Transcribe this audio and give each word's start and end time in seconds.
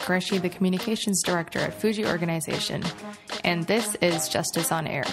Hi, 0.00 0.14
I'm 0.14 0.20
Qureshi, 0.20 0.40
the 0.40 0.48
Communications 0.48 1.22
Director 1.22 1.58
at 1.58 1.78
Fugee 1.78 2.06
Organization, 2.06 2.82
and 3.44 3.66
this 3.66 3.96
is 3.96 4.28
Justice 4.28 4.72
on 4.72 4.86
Air. 4.86 5.04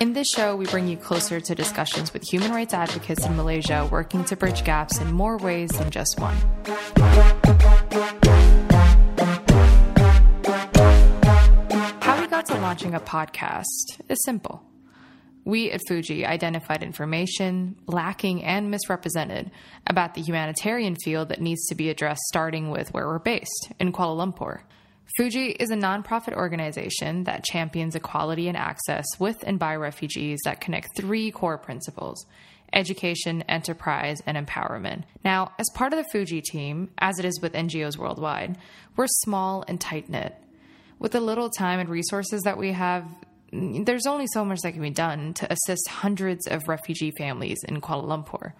In 0.00 0.12
this 0.12 0.28
show, 0.28 0.56
we 0.56 0.66
bring 0.66 0.88
you 0.88 0.96
closer 0.96 1.40
to 1.40 1.54
discussions 1.54 2.12
with 2.12 2.22
human 2.22 2.50
rights 2.50 2.74
advocates 2.74 3.24
in 3.24 3.36
Malaysia 3.36 3.88
working 3.90 4.24
to 4.24 4.36
bridge 4.36 4.64
gaps 4.64 4.98
in 5.00 5.12
more 5.12 5.38
ways 5.38 5.70
than 5.70 5.90
just 5.90 6.20
one. 6.20 6.36
How 12.00 12.20
we 12.20 12.26
got 12.26 12.46
to 12.46 12.54
launching 12.60 12.94
a 12.94 13.00
podcast 13.00 14.00
is 14.08 14.22
simple. 14.24 14.73
We 15.44 15.70
at 15.70 15.82
Fugee 15.88 16.24
identified 16.24 16.82
information 16.82 17.76
lacking 17.86 18.42
and 18.42 18.70
misrepresented 18.70 19.50
about 19.86 20.14
the 20.14 20.22
humanitarian 20.22 20.96
field 20.96 21.28
that 21.28 21.42
needs 21.42 21.66
to 21.66 21.74
be 21.74 21.90
addressed, 21.90 22.22
starting 22.28 22.70
with 22.70 22.94
where 22.94 23.06
we're 23.06 23.18
based 23.18 23.72
in 23.78 23.92
Kuala 23.92 24.16
Lumpur. 24.16 24.60
Fugee 25.18 25.54
is 25.60 25.70
a 25.70 25.76
nonprofit 25.76 26.34
organization 26.34 27.24
that 27.24 27.44
champions 27.44 27.94
equality 27.94 28.48
and 28.48 28.56
access 28.56 29.04
with 29.18 29.44
and 29.46 29.58
by 29.58 29.76
refugees 29.76 30.40
that 30.44 30.62
connect 30.62 30.88
three 30.96 31.30
core 31.30 31.58
principles 31.58 32.24
education, 32.72 33.42
enterprise, 33.42 34.20
and 34.26 34.36
empowerment. 34.36 35.04
Now, 35.24 35.52
as 35.60 35.66
part 35.74 35.92
of 35.92 35.98
the 35.98 36.10
Fugee 36.12 36.42
team, 36.42 36.90
as 36.98 37.20
it 37.20 37.24
is 37.24 37.38
with 37.40 37.52
NGOs 37.52 37.96
worldwide, 37.96 38.58
we're 38.96 39.06
small 39.06 39.64
and 39.68 39.80
tight 39.80 40.08
knit. 40.08 40.34
With 40.98 41.12
the 41.12 41.20
little 41.20 41.50
time 41.50 41.78
and 41.78 41.88
resources 41.88 42.42
that 42.42 42.58
we 42.58 42.72
have, 42.72 43.06
there's 43.54 44.06
only 44.06 44.26
so 44.26 44.44
much 44.44 44.60
that 44.62 44.72
can 44.72 44.82
be 44.82 44.90
done 44.90 45.32
to 45.34 45.52
assist 45.52 45.88
hundreds 45.88 46.46
of 46.46 46.66
refugee 46.66 47.12
families 47.16 47.58
in 47.66 47.80
Kuala 47.80 48.04
Lumpur. 48.04 48.52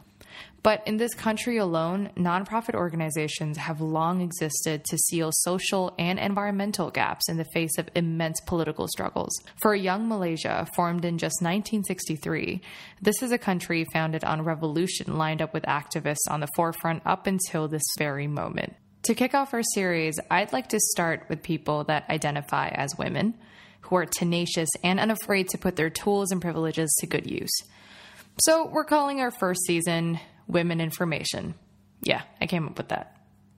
But 0.62 0.82
in 0.86 0.96
this 0.96 1.14
country 1.14 1.58
alone, 1.58 2.10
nonprofit 2.16 2.74
organizations 2.74 3.58
have 3.58 3.80
long 3.80 4.20
existed 4.20 4.84
to 4.86 4.96
seal 4.96 5.30
social 5.32 5.94
and 5.98 6.18
environmental 6.18 6.90
gaps 6.90 7.28
in 7.28 7.36
the 7.36 7.44
face 7.44 7.76
of 7.76 7.90
immense 7.94 8.40
political 8.40 8.88
struggles. 8.88 9.30
For 9.60 9.74
a 9.74 9.78
young 9.78 10.08
Malaysia 10.08 10.66
formed 10.74 11.04
in 11.04 11.18
just 11.18 11.42
1963, 11.42 12.62
this 13.02 13.22
is 13.22 13.30
a 13.30 13.38
country 13.38 13.84
founded 13.92 14.24
on 14.24 14.42
revolution 14.42 15.18
lined 15.18 15.42
up 15.42 15.52
with 15.52 15.64
activists 15.64 16.30
on 16.30 16.40
the 16.40 16.48
forefront 16.56 17.02
up 17.04 17.26
until 17.26 17.68
this 17.68 17.84
very 17.98 18.26
moment. 18.26 18.74
To 19.02 19.14
kick 19.14 19.34
off 19.34 19.52
our 19.52 19.62
series, 19.74 20.18
I'd 20.30 20.54
like 20.54 20.70
to 20.70 20.80
start 20.80 21.26
with 21.28 21.42
people 21.42 21.84
that 21.84 22.08
identify 22.08 22.68
as 22.68 22.96
women 22.96 23.34
who 23.84 23.96
are 23.96 24.06
tenacious 24.06 24.68
and 24.82 24.98
unafraid 24.98 25.48
to 25.50 25.58
put 25.58 25.76
their 25.76 25.90
tools 25.90 26.30
and 26.30 26.40
privileges 26.40 26.94
to 27.00 27.06
good 27.06 27.30
use. 27.30 27.52
So 28.40 28.66
we're 28.66 28.84
calling 28.84 29.20
our 29.20 29.30
first 29.30 29.60
season 29.66 30.18
Women 30.46 30.80
Information. 30.80 31.54
Yeah, 32.02 32.22
I 32.40 32.46
came 32.46 32.66
up 32.66 32.76
with 32.76 32.88
that. 32.88 33.16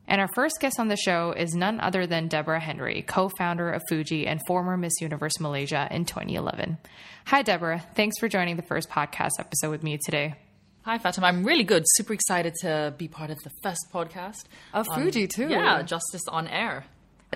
And 0.09 0.21
our 0.21 0.29
first 0.35 0.61
guest 0.61 0.79
on 0.79 0.89
the 0.89 0.97
show 0.97 1.33
is 1.33 1.55
none 1.55 1.81
other 1.81 2.07
than 2.07 2.29
Deborah 2.29 2.61
Henry, 2.61 3.03
co 3.03 3.29
founder 3.39 3.71
of 3.71 3.83
Fugee 3.91 4.27
and 4.27 4.41
former 4.47 4.77
Miss 4.77 5.01
Universe 5.01 5.41
Malaysia 5.41 5.89
in 5.91 6.05
2011. 6.05 6.79
Hi, 7.27 7.43
Deborah. 7.43 7.83
Thanks 7.95 8.19
for 8.19 8.29
joining 8.29 8.57
the 8.57 8.63
first 8.63 8.89
podcast 8.89 9.33
episode 9.41 9.71
with 9.71 9.83
me 9.83 9.99
today. 10.05 10.35
Hi, 10.83 10.99
Fatima. 10.99 11.27
I'm 11.27 11.43
really 11.43 11.65
good. 11.65 11.83
Super 11.87 12.13
excited 12.13 12.55
to 12.61 12.95
be 12.97 13.09
part 13.09 13.31
of 13.31 13.39
the 13.43 13.51
first 13.63 13.87
podcast. 13.93 14.45
Of 14.73 14.87
um, 14.89 15.03
Fugee, 15.03 15.29
too. 15.29 15.49
Yeah, 15.49 15.83
Justice 15.83 16.23
on 16.29 16.47
Air. 16.47 16.85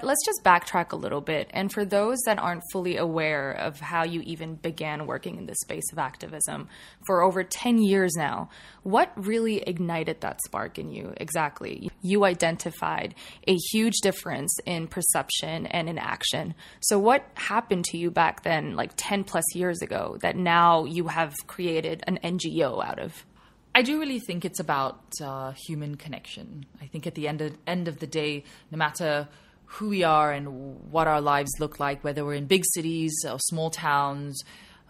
Let's 0.03 0.25
just 0.25 0.45
backtrack 0.45 0.93
a 0.93 0.97
little 0.97 1.21
bit. 1.21 1.51
And 1.53 1.71
for 1.71 1.85
those 1.85 2.19
that 2.25 2.39
aren't 2.39 2.63
fully 2.73 2.97
aware 2.97 3.51
of 3.51 3.81
how 3.81 4.05
you 4.05 4.21
even 4.21 4.55
began 4.55 5.07
working 5.07 5.37
in 5.37 5.47
the 5.47 5.57
space 5.57 5.91
of 5.93 5.99
activism 5.99 6.69
for 7.05 7.23
over 7.23 7.43
10 7.43 7.83
years 7.83 8.13
now, 8.17 8.51
what 8.85 9.13
really 9.17 9.59
ignited 9.59 10.21
that 10.21 10.41
spark 10.47 10.79
in 10.79 10.91
you 10.91 11.13
exactly? 11.17 11.91
You 12.03 12.25
identified 12.25 13.17
a 13.49 13.57
huge 13.73 13.99
difference 14.01 14.57
in 14.65 14.87
perception 14.87 15.67
and 15.67 15.89
in 15.89 15.99
action. 15.99 16.55
So, 16.81 16.99
what 16.99 17.27
happened 17.35 17.85
to 17.87 17.99
you 17.99 18.13
back 18.13 18.43
then, 18.43 18.77
like 18.77 18.93
10 18.97 19.25
plus 19.25 19.45
years 19.57 19.83
ago, 19.83 20.17
that 20.21 20.37
now 20.37 20.85
you 20.85 21.09
have 21.09 21.35
created 21.49 22.05
an 22.07 22.21
NGO 22.23 22.83
out 22.83 23.01
of? 23.01 23.27
I 23.75 23.83
do 23.83 23.99
really 24.01 24.21
think 24.21 24.45
it's 24.45 24.61
about 24.61 25.01
uh, 25.23 25.53
human 25.67 25.97
connection. 25.97 26.67
I 26.81 26.87
think 26.87 27.07
at 27.07 27.15
the 27.15 27.29
end 27.29 27.41
of, 27.41 27.57
end 27.67 27.87
of 27.87 27.99
the 27.99 28.07
day, 28.07 28.45
no 28.71 28.79
matter 28.79 29.29
who 29.75 29.89
we 29.89 30.03
are 30.03 30.33
and 30.33 30.91
what 30.91 31.07
our 31.07 31.21
lives 31.21 31.51
look 31.61 31.79
like, 31.79 32.03
whether 32.03 32.25
we're 32.25 32.35
in 32.35 32.47
big 32.47 32.65
cities 32.75 33.13
or 33.25 33.39
small 33.39 33.71
towns, 33.71 34.43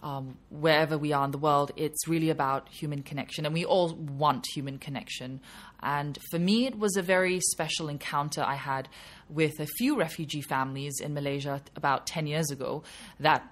um, 0.02 0.38
wherever 0.48 0.96
we 0.96 1.12
are 1.12 1.24
in 1.26 1.30
the 1.32 1.38
world, 1.38 1.70
it's 1.76 2.08
really 2.08 2.30
about 2.30 2.66
human 2.70 3.02
connection. 3.02 3.44
And 3.44 3.52
we 3.52 3.64
all 3.64 3.92
want 3.94 4.46
human 4.54 4.78
connection. 4.78 5.41
And 5.82 6.18
for 6.30 6.38
me, 6.38 6.66
it 6.66 6.78
was 6.78 6.96
a 6.96 7.02
very 7.02 7.41
special 7.41 7.91
encounter 7.91 8.42
I 8.42 8.54
had 8.54 8.88
with 9.28 9.60
a 9.60 9.66
few 9.66 9.98
refugee 9.98 10.41
families 10.41 10.98
in 10.98 11.12
Malaysia 11.12 11.60
about 11.76 12.06
10 12.06 12.26
years 12.26 12.50
ago 12.50 12.82
that 13.18 13.47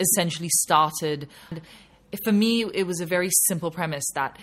essentially 0.00 0.48
started. 0.48 1.28
For 2.24 2.32
me, 2.32 2.64
it 2.74 2.88
was 2.88 3.00
a 3.00 3.06
very 3.06 3.30
simple 3.46 3.70
premise 3.70 4.06
that 4.14 4.36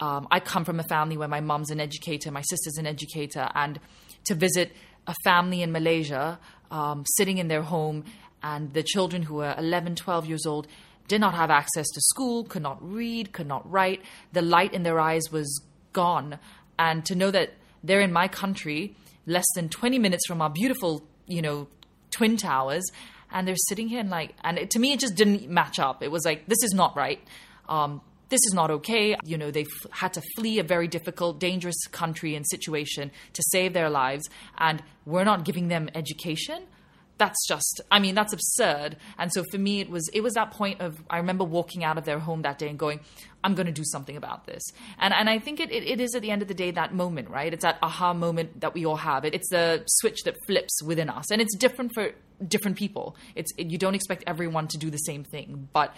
um, 0.00 0.28
I 0.30 0.40
come 0.40 0.66
from 0.66 0.80
a 0.80 0.84
family 0.84 1.16
where 1.16 1.28
my 1.28 1.40
mom's 1.40 1.70
an 1.70 1.80
educator, 1.80 2.30
my 2.30 2.42
sister's 2.42 2.76
an 2.76 2.86
educator, 2.86 3.48
and 3.54 3.80
to 4.24 4.34
visit 4.34 4.72
a 5.06 5.14
family 5.24 5.62
in 5.62 5.72
Malaysia 5.72 6.38
um, 6.70 7.04
sitting 7.16 7.38
in 7.38 7.48
their 7.48 7.62
home, 7.62 8.04
and 8.42 8.72
the 8.72 8.82
children 8.82 9.22
who 9.22 9.34
were 9.34 9.54
11, 9.58 9.96
12 9.96 10.26
years 10.26 10.46
old 10.46 10.66
did 11.08 11.20
not 11.20 11.34
have 11.34 11.50
access 11.50 11.86
to 11.88 12.00
school, 12.00 12.44
could 12.44 12.62
not 12.62 12.78
read, 12.80 13.32
could 13.32 13.46
not 13.46 13.70
write. 13.70 14.02
The 14.32 14.42
light 14.42 14.72
in 14.72 14.82
their 14.82 14.98
eyes 14.98 15.30
was 15.30 15.62
gone. 15.92 16.38
And 16.78 17.04
to 17.06 17.14
know 17.14 17.30
that 17.30 17.54
they're 17.84 18.00
in 18.00 18.12
my 18.12 18.28
country, 18.28 18.96
less 19.26 19.44
than 19.54 19.68
20 19.68 19.98
minutes 19.98 20.26
from 20.26 20.40
our 20.40 20.50
beautiful, 20.50 21.04
you 21.26 21.42
know, 21.42 21.68
twin 22.10 22.36
towers, 22.36 22.84
and 23.30 23.46
they're 23.46 23.56
sitting 23.68 23.88
here 23.88 24.00
and 24.00 24.10
like, 24.10 24.34
and 24.44 24.58
it, 24.58 24.70
to 24.70 24.78
me, 24.78 24.92
it 24.92 25.00
just 25.00 25.14
didn't 25.14 25.48
match 25.48 25.78
up. 25.78 26.02
It 26.02 26.10
was 26.10 26.24
like, 26.24 26.46
this 26.46 26.62
is 26.62 26.72
not 26.72 26.96
right. 26.96 27.20
Um, 27.68 28.00
this 28.32 28.40
is 28.46 28.54
not 28.54 28.70
okay. 28.70 29.14
You 29.24 29.36
know, 29.36 29.50
they've 29.50 29.66
had 29.90 30.14
to 30.14 30.22
flee 30.36 30.58
a 30.58 30.62
very 30.62 30.88
difficult, 30.88 31.38
dangerous 31.38 31.86
country 31.88 32.34
and 32.34 32.48
situation 32.48 33.10
to 33.34 33.42
save 33.50 33.74
their 33.74 33.90
lives, 33.90 34.24
and 34.56 34.82
we're 35.04 35.24
not 35.24 35.44
giving 35.44 35.68
them 35.68 35.90
education. 35.94 36.62
That's 37.18 37.46
just, 37.46 37.82
I 37.90 37.98
mean, 37.98 38.14
that's 38.14 38.32
absurd. 38.32 38.96
And 39.18 39.30
so 39.32 39.44
for 39.52 39.58
me, 39.58 39.80
it 39.80 39.90
was 39.90 40.08
it 40.14 40.22
was 40.22 40.32
that 40.32 40.50
point 40.50 40.80
of 40.80 41.00
I 41.10 41.18
remember 41.18 41.44
walking 41.44 41.84
out 41.84 41.98
of 41.98 42.04
their 42.06 42.18
home 42.18 42.40
that 42.42 42.58
day 42.58 42.68
and 42.68 42.78
going, 42.78 43.00
I'm 43.44 43.54
going 43.54 43.66
to 43.66 43.72
do 43.72 43.84
something 43.84 44.16
about 44.16 44.46
this. 44.46 44.62
And 44.98 45.12
and 45.12 45.28
I 45.28 45.38
think 45.38 45.60
it, 45.60 45.70
it, 45.70 45.84
it 45.84 46.00
is 46.00 46.14
at 46.14 46.22
the 46.22 46.30
end 46.30 46.40
of 46.40 46.48
the 46.48 46.54
day 46.54 46.70
that 46.70 46.94
moment, 46.94 47.28
right? 47.28 47.52
It's 47.52 47.64
that 47.64 47.78
aha 47.82 48.14
moment 48.14 48.62
that 48.62 48.72
we 48.72 48.86
all 48.86 48.96
have. 48.96 49.26
It, 49.26 49.34
it's 49.34 49.50
the 49.50 49.82
switch 49.86 50.22
that 50.24 50.36
flips 50.46 50.82
within 50.82 51.10
us, 51.10 51.30
and 51.30 51.42
it's 51.42 51.54
different 51.54 51.92
for 51.94 52.12
different 52.48 52.78
people. 52.78 53.14
It's 53.34 53.52
it, 53.58 53.70
you 53.70 53.76
don't 53.76 53.94
expect 53.94 54.24
everyone 54.26 54.68
to 54.68 54.78
do 54.78 54.90
the 54.90 55.04
same 55.10 55.22
thing, 55.22 55.68
but 55.74 55.94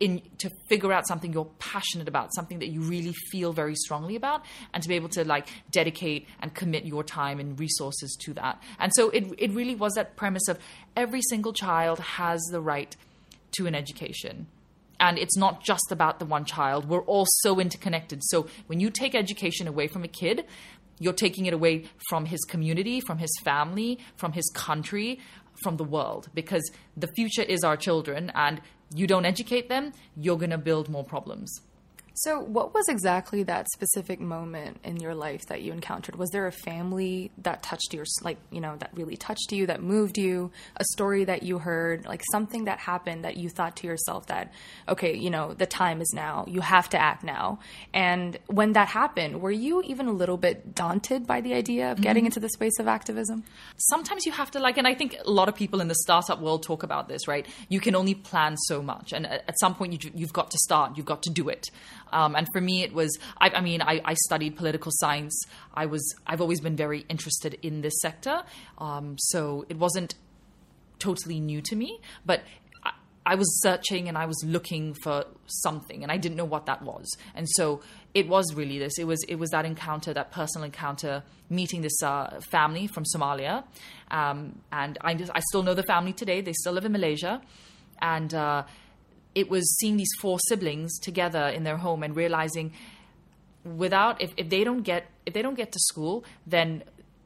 in 0.00 0.20
to 0.38 0.50
figure 0.68 0.92
out 0.92 1.06
something 1.06 1.32
you're 1.32 1.50
passionate 1.58 2.08
about, 2.08 2.34
something 2.34 2.58
that 2.58 2.68
you 2.68 2.80
really 2.80 3.12
feel 3.30 3.52
very 3.52 3.74
strongly 3.74 4.16
about, 4.16 4.44
and 4.74 4.82
to 4.82 4.88
be 4.88 4.96
able 4.96 5.08
to 5.10 5.24
like 5.24 5.48
dedicate 5.70 6.26
and 6.40 6.54
commit 6.54 6.84
your 6.84 7.04
time 7.04 7.38
and 7.38 7.58
resources 7.58 8.16
to 8.24 8.34
that. 8.34 8.60
And 8.78 8.92
so 8.94 9.10
it 9.10 9.26
it 9.38 9.52
really 9.52 9.74
was 9.74 9.94
that 9.94 10.16
premise 10.16 10.48
of 10.48 10.58
every 10.96 11.20
single 11.28 11.52
child 11.52 11.98
has 12.00 12.40
the 12.50 12.60
right 12.60 12.96
to 13.52 13.66
an 13.66 13.74
education. 13.74 14.46
And 14.98 15.18
it's 15.18 15.36
not 15.36 15.64
just 15.64 15.90
about 15.90 16.20
the 16.20 16.26
one 16.26 16.44
child. 16.44 16.88
We're 16.88 17.02
all 17.02 17.26
so 17.28 17.58
interconnected. 17.58 18.20
So 18.24 18.46
when 18.68 18.78
you 18.78 18.88
take 18.88 19.16
education 19.16 19.66
away 19.66 19.88
from 19.88 20.04
a 20.04 20.08
kid, 20.08 20.44
you're 21.00 21.12
taking 21.12 21.46
it 21.46 21.52
away 21.52 21.86
from 22.08 22.26
his 22.26 22.40
community, 22.44 23.00
from 23.00 23.18
his 23.18 23.32
family, 23.42 23.98
from 24.16 24.32
his 24.32 24.48
country, 24.54 25.18
from 25.62 25.76
the 25.76 25.84
world 25.84 26.28
because 26.34 26.70
the 26.96 27.08
future 27.08 27.42
is 27.42 27.64
our 27.64 27.76
children 27.76 28.30
and 28.34 28.60
you 28.94 29.06
don't 29.06 29.24
educate 29.24 29.68
them, 29.68 29.92
you're 30.16 30.38
going 30.38 30.50
to 30.50 30.58
build 30.58 30.88
more 30.88 31.04
problems. 31.04 31.60
So, 32.14 32.40
what 32.40 32.74
was 32.74 32.88
exactly 32.88 33.42
that 33.44 33.68
specific 33.70 34.20
moment 34.20 34.80
in 34.84 34.98
your 34.98 35.14
life 35.14 35.46
that 35.46 35.62
you 35.62 35.72
encountered? 35.72 36.16
Was 36.16 36.28
there 36.30 36.46
a 36.46 36.52
family 36.52 37.30
that 37.38 37.62
touched 37.62 37.94
your, 37.94 38.04
like, 38.22 38.36
you 38.50 38.60
know, 38.60 38.76
that 38.76 38.90
really 38.94 39.16
touched 39.16 39.50
you, 39.50 39.66
that 39.66 39.82
moved 39.82 40.18
you, 40.18 40.50
a 40.76 40.84
story 40.92 41.24
that 41.24 41.42
you 41.42 41.58
heard, 41.58 42.04
like 42.04 42.22
something 42.30 42.64
that 42.64 42.80
happened 42.80 43.24
that 43.24 43.38
you 43.38 43.48
thought 43.48 43.76
to 43.76 43.86
yourself 43.86 44.26
that, 44.26 44.52
okay, 44.88 45.16
you 45.16 45.30
know, 45.30 45.54
the 45.54 45.64
time 45.64 46.02
is 46.02 46.12
now, 46.14 46.44
you 46.46 46.60
have 46.60 46.88
to 46.90 46.98
act 47.00 47.24
now? 47.24 47.60
And 47.94 48.38
when 48.46 48.74
that 48.74 48.88
happened, 48.88 49.40
were 49.40 49.50
you 49.50 49.80
even 49.82 50.06
a 50.06 50.12
little 50.12 50.36
bit 50.36 50.74
daunted 50.74 51.26
by 51.26 51.40
the 51.40 51.54
idea 51.54 51.92
of 51.92 52.00
getting 52.02 52.22
mm-hmm. 52.22 52.26
into 52.26 52.40
the 52.40 52.50
space 52.50 52.78
of 52.78 52.88
activism? 52.88 53.44
Sometimes 53.78 54.26
you 54.26 54.32
have 54.32 54.50
to, 54.50 54.60
like, 54.60 54.76
and 54.76 54.86
I 54.86 54.94
think 54.94 55.16
a 55.24 55.30
lot 55.30 55.48
of 55.48 55.54
people 55.54 55.80
in 55.80 55.88
the 55.88 55.96
startup 56.02 56.40
world 56.42 56.62
talk 56.62 56.82
about 56.82 57.08
this, 57.08 57.26
right? 57.26 57.46
You 57.70 57.80
can 57.80 57.94
only 57.94 58.14
plan 58.14 58.58
so 58.58 58.82
much. 58.82 59.14
And 59.14 59.26
at 59.26 59.58
some 59.58 59.74
point, 59.74 60.04
you, 60.04 60.10
you've 60.14 60.32
got 60.34 60.50
to 60.50 60.58
start, 60.58 60.98
you've 60.98 61.06
got 61.06 61.22
to 61.22 61.30
do 61.30 61.48
it. 61.48 61.70
Um, 62.12 62.36
and 62.36 62.46
for 62.52 62.60
me, 62.60 62.82
it 62.82 62.92
was, 62.92 63.18
I, 63.38 63.50
I 63.50 63.60
mean, 63.60 63.82
I, 63.82 64.00
I, 64.04 64.14
studied 64.14 64.56
political 64.56 64.92
science. 64.94 65.44
I 65.74 65.86
was, 65.86 66.14
I've 66.26 66.40
always 66.40 66.60
been 66.60 66.76
very 66.76 67.06
interested 67.08 67.58
in 67.62 67.80
this 67.80 67.94
sector. 68.00 68.42
Um, 68.78 69.16
so 69.18 69.64
it 69.68 69.78
wasn't 69.78 70.14
totally 70.98 71.40
new 71.40 71.60
to 71.62 71.74
me, 71.74 72.00
but 72.24 72.42
I 73.24 73.36
was 73.36 73.62
searching 73.62 74.08
and 74.08 74.18
I 74.18 74.26
was 74.26 74.42
looking 74.44 74.94
for 74.94 75.24
something, 75.46 76.02
and 76.02 76.10
I 76.10 76.16
didn't 76.16 76.36
know 76.36 76.44
what 76.44 76.66
that 76.66 76.82
was. 76.82 77.08
And 77.34 77.48
so 77.48 77.80
it 78.14 78.28
was 78.28 78.52
really 78.54 78.78
this. 78.78 78.98
It 78.98 79.06
was 79.06 79.22
it 79.28 79.36
was 79.36 79.50
that 79.50 79.64
encounter, 79.64 80.12
that 80.12 80.32
personal 80.32 80.64
encounter, 80.64 81.22
meeting 81.48 81.82
this 81.82 82.02
uh, 82.02 82.40
family 82.50 82.88
from 82.88 83.04
Somalia, 83.04 83.64
um, 84.10 84.58
and 84.72 84.98
I 85.00 85.14
just, 85.14 85.30
I 85.34 85.40
still 85.40 85.62
know 85.62 85.74
the 85.74 85.84
family 85.84 86.12
today. 86.12 86.40
They 86.40 86.52
still 86.52 86.72
live 86.72 86.84
in 86.84 86.92
Malaysia, 86.92 87.40
and 88.00 88.34
uh, 88.34 88.64
it 89.34 89.48
was 89.48 89.78
seeing 89.78 89.96
these 89.96 90.12
four 90.20 90.38
siblings 90.48 90.98
together 90.98 91.48
in 91.48 91.64
their 91.64 91.78
home 91.78 92.02
and 92.02 92.14
realizing 92.14 92.72
without 93.64 94.20
if, 94.20 94.32
if 94.36 94.48
they 94.48 94.64
don't 94.64 94.82
get 94.82 95.06
if 95.26 95.34
they 95.34 95.42
don't 95.42 95.54
get 95.54 95.72
to 95.72 95.78
school, 95.78 96.24
then 96.46 96.82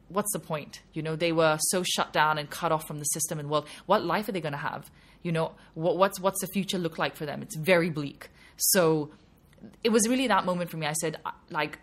what's 0.08 0.32
the 0.32 0.38
point? 0.38 0.80
You 0.92 1.02
know, 1.02 1.16
they 1.16 1.32
were 1.32 1.58
so 1.70 1.82
shut 1.82 2.12
down 2.12 2.38
and 2.38 2.48
cut 2.48 2.72
off 2.72 2.86
from 2.86 2.98
the 2.98 3.04
system 3.04 3.38
and 3.38 3.50
world. 3.50 3.66
What 3.86 4.04
life 4.04 4.28
are 4.28 4.32
they 4.32 4.40
going 4.40 4.52
to 4.52 4.58
have? 4.58 4.90
You 5.22 5.32
know, 5.32 5.52
what, 5.74 5.96
what's 5.96 6.20
what's 6.20 6.40
the 6.40 6.46
future 6.48 6.78
look 6.78 6.98
like 6.98 7.16
for 7.16 7.26
them? 7.26 7.42
It's 7.42 7.56
very 7.56 7.90
bleak. 7.90 8.28
So 8.56 9.10
it 9.82 9.90
was 9.90 10.08
really 10.08 10.28
that 10.28 10.44
moment 10.44 10.70
for 10.70 10.76
me. 10.76 10.86
I 10.86 10.92
said, 10.92 11.18
like, 11.50 11.78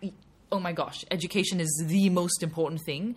oh 0.50 0.60
my 0.60 0.72
gosh, 0.72 1.04
education 1.10 1.60
is 1.60 1.84
the 1.86 2.08
most 2.10 2.42
important 2.42 2.80
thing. 2.86 3.16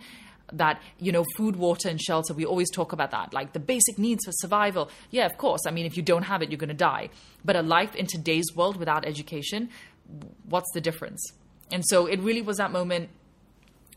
That 0.52 0.80
you 0.98 1.12
know, 1.12 1.24
food, 1.36 1.56
water, 1.56 1.88
and 1.88 2.00
shelter. 2.00 2.32
We 2.34 2.46
always 2.46 2.70
talk 2.70 2.92
about 2.92 3.10
that, 3.10 3.34
like 3.34 3.52
the 3.52 3.60
basic 3.60 3.98
needs 3.98 4.24
for 4.24 4.32
survival. 4.32 4.90
Yeah, 5.10 5.26
of 5.26 5.36
course. 5.36 5.60
I 5.66 5.70
mean, 5.70 5.86
if 5.86 5.96
you 5.96 6.02
don't 6.02 6.24
have 6.24 6.42
it, 6.42 6.50
you're 6.50 6.58
going 6.58 6.68
to 6.68 6.74
die. 6.74 7.10
But 7.44 7.56
a 7.56 7.62
life 7.62 7.94
in 7.94 8.06
today's 8.06 8.46
world 8.54 8.76
without 8.76 9.06
education, 9.06 9.68
what's 10.48 10.70
the 10.72 10.80
difference? 10.80 11.32
And 11.70 11.84
so 11.86 12.06
it 12.06 12.20
really 12.20 12.42
was 12.42 12.56
that 12.56 12.72
moment 12.72 13.10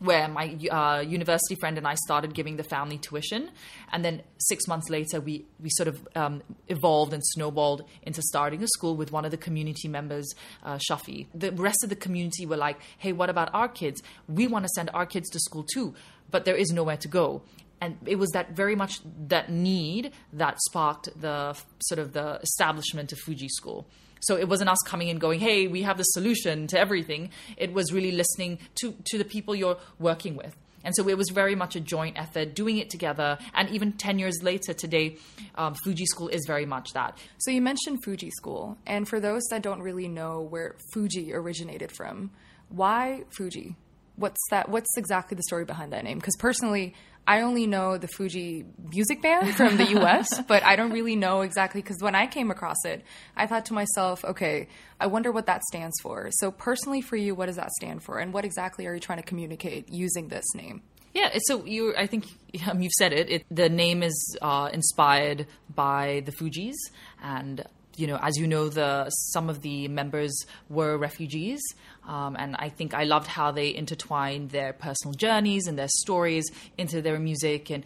where 0.02 0.26
my 0.26 0.58
uh, 0.70 1.00
university 1.00 1.54
friend 1.54 1.78
and 1.78 1.86
I 1.86 1.94
started 1.94 2.34
giving 2.34 2.56
the 2.56 2.64
family 2.64 2.98
tuition, 2.98 3.50
and 3.92 4.04
then 4.04 4.22
six 4.38 4.66
months 4.66 4.90
later, 4.90 5.20
we 5.20 5.44
we 5.60 5.70
sort 5.70 5.88
of 5.88 6.08
um, 6.16 6.42
evolved 6.68 7.12
and 7.12 7.22
snowballed 7.24 7.84
into 8.02 8.20
starting 8.22 8.62
a 8.62 8.68
school 8.68 8.96
with 8.96 9.12
one 9.12 9.24
of 9.24 9.30
the 9.30 9.36
community 9.36 9.88
members, 9.88 10.28
uh, 10.64 10.78
Shafi. 10.90 11.26
The 11.34 11.52
rest 11.52 11.84
of 11.84 11.88
the 11.88 11.96
community 11.96 12.46
were 12.46 12.56
like, 12.56 12.78
"Hey, 12.98 13.12
what 13.12 13.30
about 13.30 13.54
our 13.54 13.68
kids? 13.68 14.02
We 14.28 14.48
want 14.48 14.64
to 14.64 14.70
send 14.74 14.90
our 14.92 15.06
kids 15.06 15.30
to 15.30 15.38
school 15.38 15.62
too, 15.62 15.94
but 16.32 16.44
there 16.44 16.56
is 16.56 16.70
nowhere 16.70 16.96
to 16.96 17.08
go." 17.08 17.42
And 17.80 17.96
it 18.06 18.16
was 18.16 18.30
that 18.30 18.52
very 18.52 18.76
much 18.76 19.00
that 19.28 19.50
need 19.50 20.12
that 20.32 20.60
sparked 20.68 21.08
the 21.20 21.56
sort 21.80 21.98
of 21.98 22.12
the 22.12 22.38
establishment 22.42 23.12
of 23.12 23.18
Fugee 23.18 23.50
School. 23.50 23.86
So 24.20 24.36
it 24.36 24.48
wasn't 24.48 24.70
us 24.70 24.78
coming 24.86 25.10
and 25.10 25.20
going, 25.20 25.40
hey, 25.40 25.66
we 25.66 25.82
have 25.82 25.98
the 25.98 26.04
solution 26.04 26.68
to 26.68 26.78
everything. 26.78 27.30
It 27.56 27.72
was 27.72 27.92
really 27.92 28.12
listening 28.12 28.60
to, 28.76 28.94
to 29.06 29.18
the 29.18 29.24
people 29.24 29.56
you're 29.56 29.78
working 29.98 30.36
with. 30.36 30.56
And 30.84 30.94
so 30.94 31.08
it 31.08 31.18
was 31.18 31.30
very 31.30 31.56
much 31.56 31.74
a 31.74 31.80
joint 31.80 32.16
effort, 32.18 32.54
doing 32.54 32.78
it 32.78 32.88
together. 32.88 33.38
And 33.52 33.68
even 33.70 33.92
10 33.92 34.20
years 34.20 34.42
later, 34.42 34.72
today, 34.72 35.16
um, 35.56 35.74
Fugee 35.84 36.06
School 36.06 36.28
is 36.28 36.44
very 36.46 36.66
much 36.66 36.92
that. 36.92 37.18
So 37.38 37.50
you 37.50 37.60
mentioned 37.60 38.04
Fugee 38.04 38.30
School. 38.30 38.78
And 38.86 39.08
for 39.08 39.18
those 39.18 39.42
that 39.50 39.62
don't 39.62 39.80
really 39.80 40.08
know 40.08 40.40
where 40.40 40.76
Fugee 40.94 41.32
originated 41.32 41.90
from, 41.90 42.30
why 42.68 43.24
Fugee? 43.36 43.74
What's 44.16 44.40
that? 44.50 44.68
What's 44.68 44.90
exactly 44.96 45.36
the 45.36 45.42
story 45.42 45.64
behind 45.64 45.92
that 45.92 46.04
name? 46.04 46.18
Because 46.18 46.36
personally, 46.36 46.94
I 47.26 47.42
only 47.42 47.66
know 47.66 47.98
the 47.98 48.08
Fugee 48.08 48.64
music 48.92 49.22
band 49.22 49.54
from 49.54 49.76
the 49.76 49.84
US, 50.00 50.26
but 50.48 50.64
I 50.64 50.74
don't 50.74 50.90
really 50.90 51.14
know 51.14 51.42
exactly 51.42 51.80
because 51.80 52.00
when 52.00 52.14
I 52.14 52.26
came 52.26 52.50
across 52.50 52.84
it, 52.84 53.04
I 53.36 53.46
thought 53.46 53.66
to 53.66 53.74
myself, 53.74 54.24
okay, 54.24 54.68
I 54.98 55.06
wonder 55.06 55.30
what 55.30 55.46
that 55.46 55.62
stands 55.64 55.94
for. 56.02 56.30
So, 56.32 56.50
personally, 56.50 57.00
for 57.00 57.16
you, 57.16 57.34
what 57.34 57.46
does 57.46 57.56
that 57.56 57.70
stand 57.72 58.02
for? 58.02 58.18
And 58.18 58.32
what 58.32 58.44
exactly 58.44 58.86
are 58.86 58.94
you 58.94 59.00
trying 59.00 59.18
to 59.18 59.24
communicate 59.24 59.88
using 59.88 60.28
this 60.28 60.44
name? 60.54 60.82
Yeah, 61.14 61.30
so 61.46 61.64
you, 61.64 61.94
I 61.96 62.06
think 62.06 62.26
um, 62.68 62.82
you've 62.82 62.92
said 62.92 63.12
it. 63.12 63.30
it 63.30 63.44
the 63.50 63.68
name 63.68 64.02
is 64.02 64.36
uh, 64.42 64.70
inspired 64.72 65.46
by 65.74 66.22
the 66.26 66.32
Fugees, 66.32 66.74
and 67.22 67.64
you 67.96 68.06
know, 68.06 68.18
as 68.22 68.36
you 68.36 68.46
know, 68.46 68.68
the 68.68 69.10
some 69.10 69.48
of 69.48 69.62
the 69.62 69.88
members 69.88 70.34
were 70.68 70.96
refugees, 70.96 71.60
um, 72.06 72.36
and 72.38 72.56
I 72.58 72.68
think 72.68 72.94
I 72.94 73.04
loved 73.04 73.26
how 73.26 73.50
they 73.50 73.74
intertwined 73.74 74.50
their 74.50 74.72
personal 74.72 75.14
journeys 75.14 75.66
and 75.66 75.78
their 75.78 75.88
stories 75.88 76.50
into 76.78 77.02
their 77.02 77.18
music, 77.18 77.70
and 77.70 77.84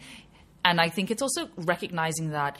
and 0.63 0.79
I 0.79 0.89
think 0.89 1.11
it's 1.11 1.21
also 1.21 1.49
recognizing 1.57 2.29
that 2.31 2.57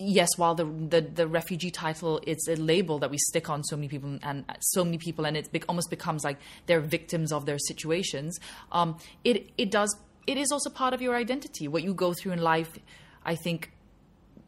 yes, 0.00 0.30
while 0.36 0.54
the, 0.54 0.64
the, 0.64 1.02
the 1.02 1.26
refugee 1.26 1.70
title 1.70 2.20
it's 2.26 2.48
a 2.48 2.56
label 2.56 2.98
that 2.98 3.10
we 3.10 3.18
stick 3.18 3.50
on 3.50 3.62
so 3.62 3.76
many 3.76 3.88
people 3.88 4.18
and 4.22 4.44
so 4.60 4.84
many 4.84 4.98
people, 4.98 5.26
and 5.26 5.36
it 5.36 5.52
be- 5.52 5.62
almost 5.68 5.90
becomes 5.90 6.24
like 6.24 6.38
they're 6.66 6.80
victims 6.80 7.32
of 7.32 7.46
their 7.46 7.58
situations. 7.58 8.38
Um, 8.72 8.96
it 9.24 9.50
it 9.58 9.70
does 9.70 9.94
it 10.26 10.36
is 10.36 10.50
also 10.50 10.70
part 10.70 10.94
of 10.94 11.02
your 11.02 11.14
identity. 11.14 11.68
What 11.68 11.82
you 11.82 11.94
go 11.94 12.14
through 12.14 12.32
in 12.32 12.40
life, 12.40 12.78
I 13.24 13.34
think 13.34 13.72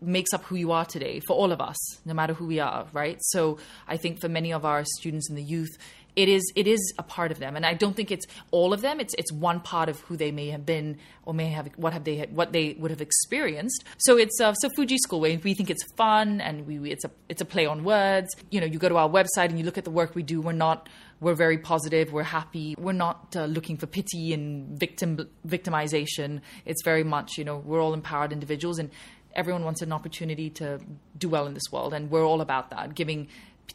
makes 0.02 0.32
up 0.32 0.44
who 0.44 0.56
you 0.56 0.72
are 0.72 0.84
today 0.84 1.20
for 1.26 1.34
all 1.34 1.52
of 1.52 1.60
us, 1.60 1.76
no 2.04 2.14
matter 2.14 2.34
who 2.34 2.46
we 2.46 2.60
are, 2.60 2.86
right? 2.92 3.18
So 3.20 3.58
I 3.86 3.96
think 3.96 4.20
for 4.20 4.28
many 4.28 4.52
of 4.52 4.64
our 4.64 4.84
students 4.84 5.28
and 5.28 5.38
the 5.38 5.42
youth, 5.42 5.76
it 6.14 6.28
is 6.28 6.42
it 6.54 6.66
is 6.66 6.92
a 6.98 7.02
part 7.02 7.32
of 7.32 7.38
them, 7.38 7.56
and 7.56 7.64
I 7.64 7.72
don't 7.72 7.96
think 7.96 8.10
it's 8.10 8.26
all 8.50 8.74
of 8.74 8.82
them. 8.82 9.00
It's 9.00 9.14
it's 9.16 9.32
one 9.32 9.60
part 9.60 9.88
of 9.88 9.98
who 10.00 10.16
they 10.16 10.30
may 10.30 10.48
have 10.48 10.66
been, 10.66 10.98
or 11.24 11.32
may 11.32 11.48
have 11.48 11.70
what 11.76 11.94
have 11.94 12.04
they 12.04 12.18
what 12.30 12.52
they 12.52 12.76
would 12.78 12.90
have 12.90 13.00
experienced. 13.00 13.84
So 13.98 14.18
it's 14.18 14.38
uh, 14.40 14.52
so 14.52 14.68
Fugee 14.76 14.98
School. 14.98 15.20
We, 15.20 15.38
we 15.38 15.54
think 15.54 15.70
it's 15.70 15.84
fun, 15.96 16.42
and 16.42 16.66
we 16.66 16.90
it's 16.90 17.04
a 17.04 17.10
it's 17.30 17.40
a 17.40 17.46
play 17.46 17.64
on 17.64 17.82
words. 17.82 18.28
You 18.50 18.60
know, 18.60 18.66
you 18.66 18.78
go 18.78 18.90
to 18.90 18.96
our 18.96 19.08
website 19.08 19.46
and 19.46 19.58
you 19.58 19.64
look 19.64 19.78
at 19.78 19.84
the 19.84 19.90
work 19.90 20.14
we 20.14 20.22
do. 20.22 20.42
We're 20.42 20.52
not 20.52 20.88
we're 21.20 21.34
very 21.34 21.56
positive. 21.56 22.12
We're 22.12 22.24
happy. 22.24 22.74
We're 22.76 22.92
not 22.92 23.34
uh, 23.34 23.46
looking 23.46 23.78
for 23.78 23.86
pity 23.86 24.34
and 24.34 24.78
victim 24.78 25.28
victimization. 25.46 26.42
It's 26.66 26.82
very 26.82 27.04
much 27.04 27.38
you 27.38 27.44
know 27.44 27.56
we're 27.56 27.80
all 27.80 27.94
empowered 27.94 28.32
individuals 28.32 28.78
and 28.78 28.90
everyone 29.34 29.64
wants 29.64 29.82
an 29.82 29.92
opportunity 29.92 30.50
to 30.50 30.80
do 31.18 31.28
well 31.28 31.46
in 31.46 31.54
this 31.54 31.70
world, 31.70 31.94
and 31.94 32.10
we're 32.10 32.24
all 32.24 32.40
about 32.40 32.70
that, 32.70 32.94
giving 32.94 33.28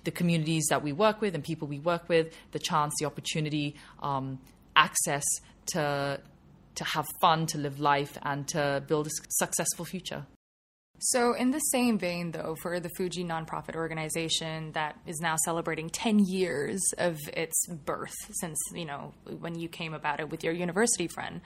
the 0.04 0.12
communities 0.12 0.68
that 0.70 0.84
we 0.84 0.92
work 0.92 1.22
with 1.22 1.34
and 1.36 1.44
people 1.44 1.68
we 1.68 1.80
work 1.80 2.08
with 2.10 2.36
the 2.52 2.60
chance, 2.60 2.94
the 3.00 3.06
opportunity, 3.06 3.76
um, 4.02 4.40
access 4.76 5.24
to 5.68 6.20
to 6.76 6.84
have 6.84 7.08
fun, 7.20 7.48
to 7.48 7.58
live 7.58 7.80
life, 7.80 8.18
and 8.22 8.48
to 8.48 8.84
build 8.88 9.08
a 9.08 9.10
successful 9.30 9.84
future. 9.84 10.26
So, 11.00 11.34
in 11.34 11.52
the 11.52 11.60
same 11.60 12.00
vein, 12.00 12.32
though, 12.32 12.56
for 12.62 12.80
the 12.80 12.90
Fugee 12.98 13.26
nonprofit 13.26 13.76
organization 13.76 14.72
that 14.72 14.98
is 15.06 15.20
now 15.20 15.36
celebrating 15.46 15.90
10 15.90 16.20
years 16.20 16.82
of 16.98 17.18
its 17.34 17.68
birth 17.68 18.16
since, 18.32 18.58
you 18.74 18.86
know, 18.86 19.14
when 19.40 19.60
you 19.60 19.70
came 19.70 19.94
about 19.94 20.20
it 20.20 20.30
with 20.30 20.44
your 20.44 20.54
university 20.54 21.08
friend, 21.08 21.42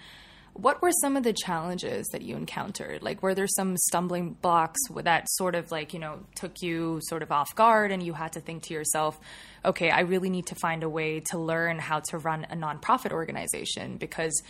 what 0.53 0.81
were 0.81 0.91
some 1.01 1.15
of 1.15 1.23
the 1.23 1.33
challenges 1.33 2.07
that 2.11 2.21
you 2.21 2.35
encountered? 2.35 3.01
Like, 3.01 3.23
were 3.23 3.33
there 3.33 3.47
some 3.47 3.77
stumbling 3.77 4.33
blocks 4.41 4.79
that 4.95 5.29
sort 5.31 5.55
of 5.55 5.71
like, 5.71 5.93
you 5.93 5.99
know, 5.99 6.19
took 6.35 6.61
you 6.61 6.99
sort 7.03 7.23
of 7.23 7.31
off 7.31 7.55
guard 7.55 7.91
and 7.91 8.03
you 8.03 8.13
had 8.13 8.33
to 8.33 8.41
think 8.41 8.63
to 8.63 8.73
yourself, 8.73 9.19
okay, 9.63 9.89
I 9.89 10.01
really 10.01 10.29
need 10.29 10.47
to 10.47 10.55
find 10.55 10.83
a 10.83 10.89
way 10.89 11.21
to 11.31 11.37
learn 11.37 11.79
how 11.79 12.01
to 12.09 12.17
run 12.17 12.45
a 12.49 12.55
nonprofit 12.55 13.11
organization 13.11 13.97
because 13.97 14.41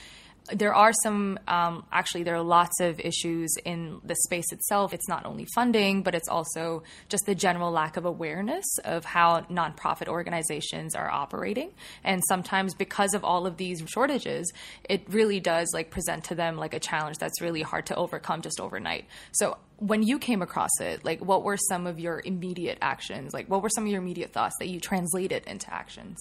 there 0.48 0.74
are 0.74 0.91
some 1.03 1.39
um, 1.48 1.86
actually 1.91 2.24
there 2.24 2.36
are 2.36 2.41
lots 2.41 2.79
of 2.79 3.00
issues 3.00 3.53
in 3.63 4.01
the 4.03 4.15
space 4.15 4.51
itself. 4.51 4.93
It's 4.93 5.07
not 5.07 5.25
only 5.25 5.45
funding 5.53 6.01
but 6.01 6.15
it's 6.15 6.27
also 6.27 6.83
just 7.10 7.25
the 7.25 7.36
general 7.36 7.71
lack 7.71 7.98
of 7.98 8.05
awareness 8.05 8.65
of 8.83 9.05
how 9.05 9.41
nonprofit 9.41 10.07
organizations 10.07 10.95
are 10.95 11.10
operating. 11.10 11.71
And 12.03 12.21
sometimes 12.27 12.74
because 12.74 13.13
of 13.13 13.24
all 13.24 13.45
of 13.45 13.57
these 13.57 13.83
shortages 13.88 14.51
it 14.83 15.03
really 15.10 15.39
does 15.39 15.69
like 15.74 15.91
present 15.91 16.24
to 16.25 16.36
them 16.36 16.57
like 16.57 16.74
a 16.74 16.79
challenge 16.79 17.17
that's 17.17 17.39
really 17.41 17.62
hard 17.62 17.86
to 17.88 17.95
overcome 17.95 18.41
just 18.41 18.60
overnight. 18.60 19.05
So 19.33 19.57
when 19.77 20.03
you 20.03 20.19
came 20.19 20.41
across 20.41 20.71
it 20.79 21.05
like 21.05 21.24
what 21.24 21.43
were 21.43 21.57
some 21.57 21.86
of 21.86 22.00
your 22.00 22.21
immediate 22.25 22.79
actions? 22.81 23.33
Like 23.33 23.48
what 23.48 23.62
were 23.62 23.69
some 23.69 23.86
of 23.86 23.91
your 23.91 24.01
immediate 24.01 24.33
thoughts 24.33 24.55
that 24.60 24.67
you 24.67 24.79
translated 24.79 25.43
into 25.45 25.71
actions? 25.71 26.17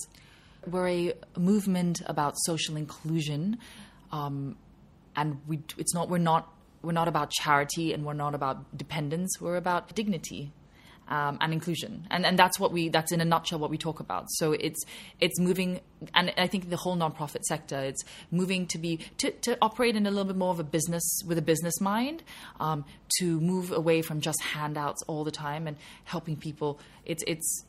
We're 0.67 0.89
a 0.89 1.13
movement 1.39 2.03
about 2.05 2.35
social 2.45 2.77
inclusion 2.77 3.59
um, 4.13 4.57
and 5.17 5.41
we 5.47 5.61
it's 5.77 5.95
not 5.95 6.09
we're 6.09 6.19
not 6.19 6.53
we're 6.83 6.93
not 6.93 7.09
about 7.09 7.31
charity 7.31 7.93
and 7.93 8.05
we're 8.05 8.15
not 8.15 8.35
about 8.35 8.77
dependence. 8.77 9.41
We're 9.41 9.57
about 9.57 9.95
dignity 9.95 10.53
um, 11.09 11.39
and 11.41 11.53
inclusion. 11.53 12.07
And 12.11 12.25
and 12.25 12.39
that's 12.39 12.59
what 12.59 12.73
we 12.73 12.89
that's 12.89 13.13
in 13.13 13.21
a 13.21 13.25
nutshell 13.25 13.59
what 13.59 13.71
we 13.71 13.79
talk 13.79 14.01
about. 14.01 14.31
So 14.31 14.53
it's 14.53 14.83
it's 15.21 15.39
moving 15.39 15.81
and 16.15 16.33
I 16.39 16.47
think 16.47 16.71
the 16.71 16.77
whole 16.77 16.97
nonprofit 16.97 17.43
sector 17.43 17.79
it's 17.79 18.03
moving 18.31 18.67
to 18.69 18.79
be 18.79 19.01
to, 19.19 19.31
to 19.31 19.59
operate 19.61 19.97
in 19.97 20.07
a 20.07 20.11
little 20.11 20.25
bit 20.25 20.37
more 20.37 20.51
of 20.51 20.61
a 20.61 20.65
business 20.65 21.23
with 21.27 21.37
a 21.37 21.43
business 21.43 21.81
mind 21.81 22.23
um, 22.61 22.85
to 23.19 23.41
move 23.41 23.73
away 23.73 24.03
from 24.03 24.21
just 24.21 24.41
handouts 24.41 25.03
all 25.07 25.25
the 25.25 25.31
time 25.31 25.67
and 25.67 25.77
helping 26.05 26.37
people. 26.37 26.79
It's 27.05 27.25
it's 27.27 27.65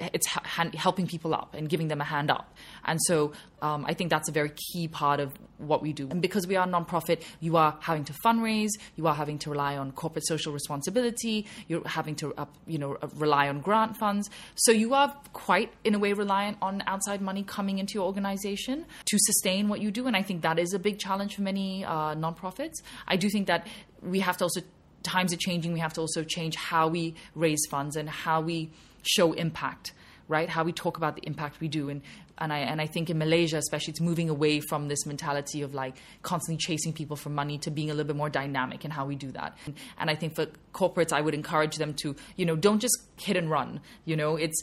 it's 0.00 0.26
hand, 0.26 0.74
helping 0.74 1.06
people 1.06 1.34
up 1.34 1.54
and 1.54 1.68
giving 1.68 1.88
them 1.88 2.00
a 2.00 2.04
hand 2.04 2.30
up. 2.30 2.54
And 2.84 3.00
so 3.02 3.32
um, 3.62 3.84
I 3.86 3.94
think 3.94 4.10
that's 4.10 4.28
a 4.28 4.32
very 4.32 4.50
key 4.50 4.88
part 4.88 5.20
of 5.20 5.32
what 5.58 5.82
we 5.82 5.92
do. 5.92 6.08
And 6.10 6.20
because 6.20 6.46
we 6.46 6.56
are 6.56 6.66
a 6.66 6.70
nonprofit, 6.70 7.22
you 7.40 7.56
are 7.56 7.76
having 7.80 8.04
to 8.04 8.12
fundraise, 8.24 8.70
you 8.96 9.06
are 9.06 9.14
having 9.14 9.38
to 9.40 9.50
rely 9.50 9.76
on 9.76 9.92
corporate 9.92 10.26
social 10.26 10.52
responsibility, 10.52 11.46
you're 11.68 11.86
having 11.86 12.16
to 12.16 12.34
uh, 12.34 12.46
you 12.66 12.78
know 12.78 12.96
uh, 13.00 13.08
rely 13.14 13.48
on 13.48 13.60
grant 13.60 13.96
funds. 13.96 14.28
So 14.56 14.72
you 14.72 14.94
are 14.94 15.14
quite 15.32 15.72
in 15.84 15.94
a 15.94 15.98
way 15.98 16.12
reliant 16.12 16.58
on 16.60 16.82
outside 16.86 17.20
money 17.20 17.44
coming 17.44 17.78
into 17.78 17.94
your 17.94 18.04
organization 18.04 18.86
to 19.06 19.18
sustain 19.18 19.68
what 19.68 19.80
you 19.80 19.90
do. 19.90 20.06
And 20.06 20.16
I 20.16 20.22
think 20.22 20.42
that 20.42 20.58
is 20.58 20.74
a 20.74 20.78
big 20.78 20.98
challenge 20.98 21.36
for 21.36 21.42
many 21.42 21.84
uh, 21.84 22.14
nonprofits. 22.14 22.74
I 23.06 23.16
do 23.16 23.30
think 23.30 23.46
that 23.46 23.66
we 24.02 24.20
have 24.20 24.36
to 24.38 24.44
also 24.44 24.60
times 25.04 25.32
are 25.32 25.38
changing. 25.38 25.72
We 25.72 25.80
have 25.80 25.92
to 25.94 26.00
also 26.00 26.24
change 26.24 26.56
how 26.56 26.88
we 26.88 27.14
raise 27.34 27.60
funds 27.70 27.94
and 27.94 28.08
how 28.08 28.40
we 28.40 28.70
show 29.06 29.32
impact 29.32 29.92
right? 30.28 30.48
How 30.48 30.64
we 30.64 30.72
talk 30.72 30.96
about 30.96 31.16
the 31.16 31.22
impact 31.26 31.60
we 31.60 31.68
do. 31.68 31.90
And, 31.90 32.02
and 32.38 32.52
I, 32.52 32.58
and 32.58 32.80
I 32.80 32.86
think 32.86 33.10
in 33.10 33.18
Malaysia, 33.18 33.58
especially, 33.58 33.92
it's 33.92 34.00
moving 34.00 34.30
away 34.30 34.60
from 34.60 34.88
this 34.88 35.04
mentality 35.06 35.62
of 35.62 35.74
like 35.74 35.96
constantly 36.22 36.56
chasing 36.58 36.92
people 36.92 37.16
for 37.16 37.28
money 37.28 37.58
to 37.58 37.70
being 37.70 37.90
a 37.90 37.94
little 37.94 38.06
bit 38.06 38.16
more 38.16 38.30
dynamic 38.30 38.84
in 38.84 38.90
how 38.90 39.04
we 39.04 39.16
do 39.16 39.30
that. 39.32 39.56
And, 39.66 39.74
and 39.98 40.10
I 40.10 40.14
think 40.14 40.34
for 40.34 40.46
corporates, 40.72 41.12
I 41.12 41.20
would 41.20 41.34
encourage 41.34 41.76
them 41.76 41.94
to, 41.94 42.16
you 42.36 42.46
know, 42.46 42.56
don't 42.56 42.80
just 42.80 42.98
hit 43.16 43.36
and 43.36 43.50
run. 43.50 43.80
You 44.04 44.16
know, 44.16 44.36
it's, 44.36 44.62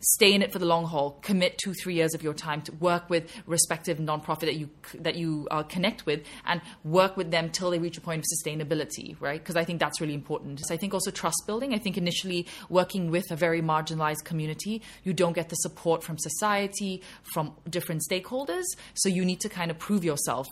stay 0.00 0.32
in 0.32 0.42
it 0.42 0.52
for 0.52 0.58
the 0.58 0.66
long 0.66 0.84
haul 0.84 1.18
commit 1.22 1.58
two 1.58 1.74
three 1.74 1.94
years 1.94 2.14
of 2.14 2.22
your 2.22 2.34
time 2.34 2.62
to 2.62 2.72
work 2.74 3.08
with 3.10 3.30
respective 3.46 3.98
nonprofit 3.98 4.40
that 4.40 4.56
you 4.56 4.70
that 4.94 5.16
you 5.16 5.46
uh, 5.50 5.62
connect 5.64 6.06
with 6.06 6.24
and 6.46 6.60
work 6.84 7.16
with 7.16 7.30
them 7.30 7.50
till 7.50 7.70
they 7.70 7.78
reach 7.78 7.98
a 7.98 8.00
point 8.00 8.20
of 8.20 8.24
sustainability 8.38 9.16
right? 9.20 9.40
Because 9.40 9.56
i 9.56 9.64
think 9.64 9.80
that's 9.80 10.00
really 10.00 10.14
important. 10.14 10.60
So 10.64 10.74
i 10.74 10.76
think 10.76 10.94
also 10.94 11.10
trust 11.10 11.42
building. 11.46 11.74
I 11.74 11.78
think 11.78 11.96
initially 11.96 12.46
working 12.68 13.10
with 13.10 13.30
a 13.30 13.36
very 13.36 13.62
marginalized 13.62 14.24
community 14.24 14.82
you 15.04 15.12
don't 15.12 15.32
get 15.32 15.48
the 15.48 15.56
support 15.56 16.02
from 16.02 16.18
society 16.18 17.02
from 17.22 17.52
different 17.68 18.02
stakeholders. 18.08 18.64
So 18.94 19.08
you 19.08 19.24
need 19.24 19.40
to 19.40 19.48
kind 19.48 19.70
of 19.70 19.78
prove 19.78 20.04
yourself 20.04 20.46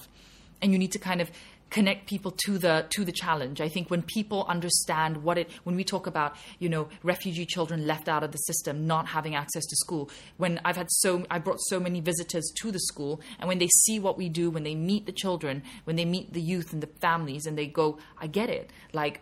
and 0.63 0.73
you 0.73 0.79
need 0.79 0.93
to 0.93 0.99
kind 0.99 1.21
of 1.21 1.31
connect 1.71 2.07
people 2.07 2.31
to 2.31 2.59
the 2.59 2.87
to 2.91 3.05
the 3.05 3.13
challenge. 3.13 3.61
I 3.61 3.69
think 3.69 3.91
when 3.91 4.03
people 4.03 4.45
understand 4.49 5.23
what 5.23 5.39
it 5.39 5.51
when 5.65 5.77
we 5.77 5.85
talk 5.85 6.07
about 6.07 6.37
you 6.59 6.69
know 6.69 6.89
refugee 7.03 7.47
children 7.47 7.87
left 7.87 8.09
out 8.09 8.23
of 8.23 8.33
the 8.33 8.39
system, 8.39 8.87
not 8.87 9.07
having 9.09 9.35
access 9.35 9.65
to 9.67 9.77
school. 9.77 10.11
When 10.37 10.61
I've 10.65 10.77
had 10.77 10.89
so 10.91 11.27
I 11.31 11.39
brought 11.39 11.61
so 11.61 11.81
many 11.81 12.01
visitors 12.01 12.51
to 12.61 12.71
the 12.71 12.81
school, 12.81 13.21
and 13.39 13.49
when 13.49 13.59
they 13.59 13.69
see 13.85 13.99
what 13.99 14.17
we 14.17 14.29
do, 14.29 14.51
when 14.51 14.63
they 14.63 14.75
meet 14.75 15.07
the 15.07 15.13
children, 15.13 15.63
when 15.85 15.97
they 15.97 16.05
meet 16.05 16.33
the 16.33 16.41
youth 16.41 16.73
and 16.73 16.83
the 16.83 16.91
families, 17.01 17.47
and 17.47 17.59
they 17.59 17.67
go, 17.67 17.99
I 18.19 18.27
get 18.27 18.49
it. 18.49 18.71
Like, 18.93 19.21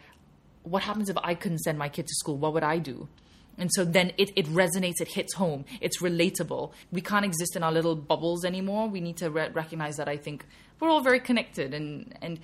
what 0.63 0.83
happens 0.83 1.09
if 1.09 1.17
I 1.23 1.35
couldn't 1.35 1.59
send 1.59 1.79
my 1.79 1.89
kid 1.89 2.07
to 2.07 2.15
school? 2.15 2.37
What 2.37 2.53
would 2.55 2.63
I 2.63 2.79
do? 2.79 3.09
And 3.59 3.71
so 3.73 3.85
then 3.85 4.13
it, 4.19 4.31
it 4.37 4.47
resonates, 4.47 5.01
it 5.01 5.09
hits 5.09 5.35
home, 5.35 5.65
it's 5.81 6.03
relatable. 6.03 6.73
We 6.91 7.01
can't 7.01 7.25
exist 7.25 7.57
in 7.57 7.63
our 7.63 7.73
little 7.73 7.95
bubbles 7.97 8.45
anymore. 8.45 8.89
We 8.89 9.01
need 9.01 9.17
to 9.19 9.31
re- 9.31 9.51
recognize 9.53 9.97
that 9.97 10.09
I 10.09 10.17
think 10.17 10.45
we're 10.81 10.91
all 10.91 11.01
very 11.01 11.21
connected 11.21 11.73
and, 11.73 12.17
and 12.21 12.41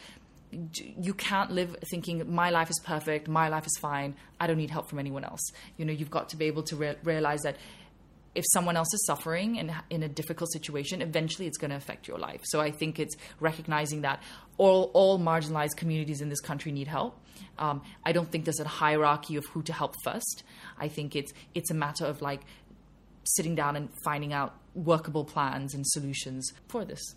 you 0.52 1.14
can't 1.14 1.50
live 1.50 1.76
thinking 1.90 2.32
my 2.32 2.50
life 2.50 2.70
is 2.70 2.80
perfect, 2.84 3.28
my 3.28 3.48
life 3.48 3.66
is 3.66 3.76
fine, 3.80 4.16
I 4.40 4.46
don't 4.46 4.56
need 4.56 4.70
help 4.70 4.88
from 4.88 4.98
anyone 4.98 5.24
else. 5.24 5.40
You 5.76 5.84
know, 5.84 5.92
you've 5.92 6.10
got 6.10 6.28
to 6.30 6.36
be 6.36 6.46
able 6.46 6.62
to 6.64 6.76
re- 6.76 6.96
realize 7.04 7.40
that 7.42 7.56
if 8.34 8.44
someone 8.52 8.76
else 8.76 8.92
is 8.94 9.04
suffering 9.06 9.58
and 9.58 9.72
in 9.90 10.02
a 10.02 10.08
difficult 10.08 10.52
situation, 10.52 11.02
eventually 11.02 11.46
it's 11.46 11.58
going 11.58 11.70
to 11.70 11.76
affect 11.76 12.06
your 12.06 12.18
life. 12.18 12.40
So 12.44 12.60
I 12.60 12.70
think 12.70 13.00
it's 13.00 13.16
recognizing 13.40 14.02
that 14.02 14.22
all 14.56 14.90
all 14.94 15.18
marginalized 15.18 15.76
communities 15.76 16.20
in 16.20 16.28
this 16.28 16.40
country 16.40 16.70
need 16.70 16.86
help. 16.86 17.18
Um, 17.58 17.82
I 18.04 18.12
don't 18.12 18.30
think 18.30 18.44
there's 18.44 18.60
a 18.60 18.68
hierarchy 18.68 19.36
of 19.36 19.46
who 19.46 19.62
to 19.62 19.72
help 19.72 19.94
first. 20.04 20.44
I 20.80 20.88
think 20.88 21.14
it's 21.14 21.32
it's 21.54 21.70
a 21.70 21.74
matter 21.74 22.04
of 22.04 22.22
like 22.22 22.40
sitting 23.24 23.54
down 23.54 23.76
and 23.76 23.88
finding 24.04 24.32
out 24.32 24.54
workable 24.74 25.24
plans 25.24 25.74
and 25.74 25.86
solutions 25.86 26.52
for 26.68 26.84
this. 26.84 27.14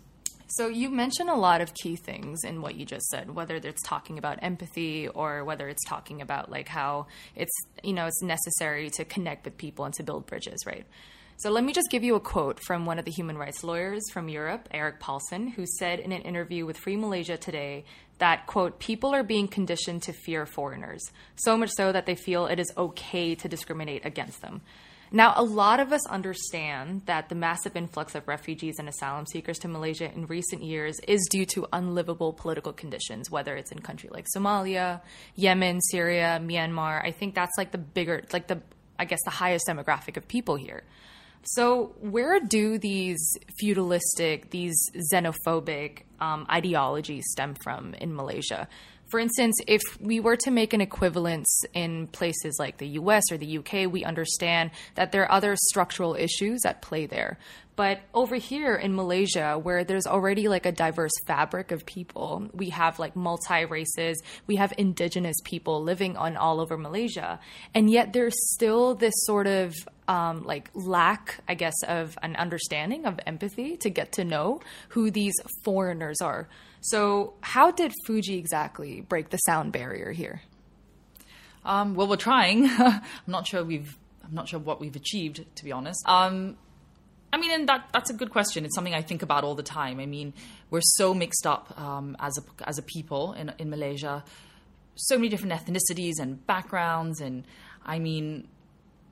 So 0.48 0.68
you 0.68 0.90
mentioned 0.90 1.30
a 1.30 1.34
lot 1.34 1.60
of 1.60 1.72
key 1.74 1.96
things 1.96 2.44
in 2.44 2.60
what 2.60 2.74
you 2.74 2.84
just 2.84 3.06
said, 3.06 3.34
whether 3.34 3.56
it's 3.56 3.82
talking 3.82 4.18
about 4.18 4.38
empathy 4.42 5.08
or 5.08 5.42
whether 5.42 5.68
it's 5.68 5.82
talking 5.84 6.20
about 6.20 6.50
like 6.50 6.68
how 6.68 7.06
it's 7.34 7.52
you 7.82 7.92
know 7.92 8.06
it's 8.06 8.22
necessary 8.22 8.90
to 8.90 9.04
connect 9.04 9.44
with 9.44 9.56
people 9.56 9.84
and 9.84 9.94
to 9.94 10.02
build 10.02 10.26
bridges, 10.26 10.64
right? 10.66 10.86
So 11.36 11.50
let 11.50 11.64
me 11.64 11.72
just 11.72 11.90
give 11.90 12.04
you 12.04 12.14
a 12.14 12.20
quote 12.20 12.60
from 12.60 12.86
one 12.86 12.98
of 12.98 13.04
the 13.04 13.10
human 13.10 13.36
rights 13.36 13.64
lawyers 13.64 14.02
from 14.12 14.28
Europe, 14.28 14.68
Eric 14.70 15.00
Paulsen, 15.00 15.52
who 15.52 15.66
said 15.66 15.98
in 15.98 16.12
an 16.12 16.22
interview 16.22 16.64
with 16.64 16.78
Free 16.78 16.96
Malaysia 16.96 17.36
today 17.36 17.84
that 18.18 18.46
quote 18.46 18.78
people 18.78 19.12
are 19.12 19.24
being 19.24 19.48
conditioned 19.48 20.02
to 20.04 20.12
fear 20.12 20.46
foreigners, 20.46 21.02
so 21.34 21.56
much 21.56 21.70
so 21.76 21.90
that 21.90 22.06
they 22.06 22.14
feel 22.14 22.46
it 22.46 22.60
is 22.60 22.72
okay 22.76 23.34
to 23.34 23.48
discriminate 23.48 24.06
against 24.06 24.42
them. 24.42 24.62
Now, 25.10 25.34
a 25.36 25.42
lot 25.42 25.80
of 25.80 25.92
us 25.92 26.06
understand 26.06 27.02
that 27.06 27.28
the 27.28 27.34
massive 27.34 27.76
influx 27.76 28.14
of 28.14 28.26
refugees 28.26 28.76
and 28.78 28.88
asylum 28.88 29.26
seekers 29.26 29.58
to 29.60 29.68
Malaysia 29.68 30.10
in 30.12 30.26
recent 30.26 30.62
years 30.62 30.98
is 31.06 31.26
due 31.30 31.46
to 31.46 31.66
unlivable 31.72 32.32
political 32.32 32.72
conditions, 32.72 33.30
whether 33.30 33.56
it's 33.56 33.70
in 33.70 33.80
countries 33.80 34.12
like 34.12 34.26
Somalia, 34.34 35.02
Yemen, 35.34 35.80
Syria, 35.80 36.40
Myanmar. 36.42 37.04
I 37.04 37.10
think 37.10 37.34
that's 37.34 37.56
like 37.58 37.72
the 37.72 37.78
bigger, 37.78 38.22
like 38.32 38.46
the, 38.46 38.60
I 38.98 39.04
guess, 39.04 39.20
the 39.24 39.30
highest 39.30 39.66
demographic 39.68 40.16
of 40.16 40.26
people 40.26 40.56
here. 40.56 40.84
So, 41.44 41.94
where 42.00 42.40
do 42.40 42.78
these 42.78 43.36
feudalistic, 43.60 44.50
these 44.50 44.76
xenophobic 45.12 46.02
um, 46.20 46.46
ideologies 46.50 47.24
stem 47.30 47.54
from 47.62 47.94
in 47.94 48.14
Malaysia? 48.14 48.66
For 49.06 49.20
instance, 49.20 49.56
if 49.66 49.82
we 50.00 50.18
were 50.18 50.36
to 50.36 50.50
make 50.50 50.72
an 50.72 50.80
equivalence 50.80 51.62
in 51.74 52.06
places 52.08 52.56
like 52.58 52.78
the 52.78 52.88
US 53.00 53.22
or 53.30 53.36
the 53.36 53.58
UK, 53.58 53.92
we 53.92 54.02
understand 54.02 54.70
that 54.94 55.12
there 55.12 55.22
are 55.22 55.30
other 55.30 55.54
structural 55.68 56.14
issues 56.14 56.64
at 56.64 56.82
play 56.82 57.06
there. 57.06 57.38
But 57.76 58.00
over 58.14 58.36
here 58.36 58.76
in 58.76 58.94
Malaysia, 58.94 59.58
where 59.58 59.84
there's 59.84 60.06
already 60.06 60.48
like 60.48 60.64
a 60.64 60.72
diverse 60.72 61.12
fabric 61.26 61.72
of 61.72 61.84
people, 61.84 62.48
we 62.52 62.70
have 62.70 62.98
like 62.98 63.16
multi 63.16 63.64
races, 63.64 64.22
we 64.46 64.56
have 64.56 64.72
indigenous 64.78 65.36
people 65.44 65.82
living 65.82 66.16
on 66.16 66.36
all 66.36 66.60
over 66.60 66.78
Malaysia, 66.78 67.40
and 67.74 67.90
yet 67.90 68.12
there's 68.12 68.34
still 68.54 68.94
this 68.94 69.14
sort 69.18 69.46
of 69.46 69.74
um, 70.08 70.44
like 70.44 70.70
lack, 70.74 71.40
I 71.48 71.54
guess, 71.54 71.74
of 71.86 72.18
an 72.22 72.36
understanding 72.36 73.06
of 73.06 73.18
empathy 73.26 73.76
to 73.78 73.90
get 73.90 74.12
to 74.12 74.24
know 74.24 74.60
who 74.90 75.10
these 75.10 75.34
foreigners 75.62 76.20
are. 76.20 76.48
So, 76.80 77.34
how 77.40 77.70
did 77.70 77.92
Fugee 78.06 78.38
exactly 78.38 79.00
break 79.00 79.30
the 79.30 79.38
sound 79.38 79.72
barrier 79.72 80.12
here? 80.12 80.42
Um, 81.64 81.94
well, 81.94 82.06
we're 82.06 82.16
trying. 82.16 82.66
I'm 82.78 83.02
not 83.26 83.46
sure 83.46 83.64
we've. 83.64 83.96
I'm 84.22 84.34
not 84.34 84.48
sure 84.48 84.60
what 84.60 84.80
we've 84.80 84.96
achieved, 84.96 85.44
to 85.56 85.64
be 85.64 85.72
honest. 85.72 86.06
Um, 86.06 86.56
I 87.32 87.36
mean, 87.36 87.50
and 87.50 87.68
that 87.68 87.88
that's 87.92 88.10
a 88.10 88.14
good 88.14 88.30
question. 88.30 88.64
It's 88.64 88.74
something 88.74 88.94
I 88.94 89.02
think 89.02 89.22
about 89.22 89.44
all 89.44 89.54
the 89.54 89.62
time. 89.62 89.98
I 89.98 90.06
mean, 90.06 90.34
we're 90.70 90.82
so 90.82 91.14
mixed 91.14 91.46
up 91.46 91.78
um, 91.80 92.16
as 92.20 92.38
a 92.38 92.68
as 92.68 92.78
a 92.78 92.82
people 92.82 93.32
in 93.32 93.52
in 93.58 93.70
Malaysia, 93.70 94.22
so 94.94 95.16
many 95.16 95.28
different 95.28 95.52
ethnicities 95.52 96.20
and 96.20 96.46
backgrounds, 96.46 97.20
and 97.20 97.44
I 97.84 97.98
mean, 97.98 98.46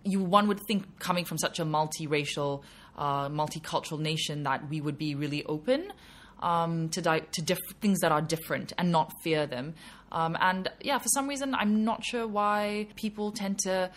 you 0.05 0.23
one 0.23 0.49
would 0.49 0.61
think 0.67 0.99
coming 0.99 1.25
from 1.25 1.39
such 1.39 1.59
a 1.59 1.65
multiracial, 1.65 2.63
uh, 2.97 3.29
multicultural 3.29 3.99
nation 4.01 4.43
that 4.45 4.69
we 4.69 4.81
would 4.81 4.99
be 4.99 5.15
really 5.15 5.45
open 5.45 5.93
um, 6.41 6.89
to 6.91 7.01
di- 7.01 7.21
to 7.33 7.43
diff- 7.43 7.59
things 7.81 8.01
that 8.01 8.13
are 8.13 8.21
different 8.21 8.73
and 8.79 8.91
not 8.91 9.13
fear 9.23 9.47
them. 9.47 9.75
Um, 10.11 10.37
and 10.41 10.69
yeah, 10.81 10.99
for 10.99 11.09
some 11.09 11.29
reason, 11.29 11.55
I'm 11.55 11.85
not 11.85 12.05
sure 12.05 12.27
why 12.27 12.89
people 12.97 13.33
tend 13.33 13.59
to 13.61 13.91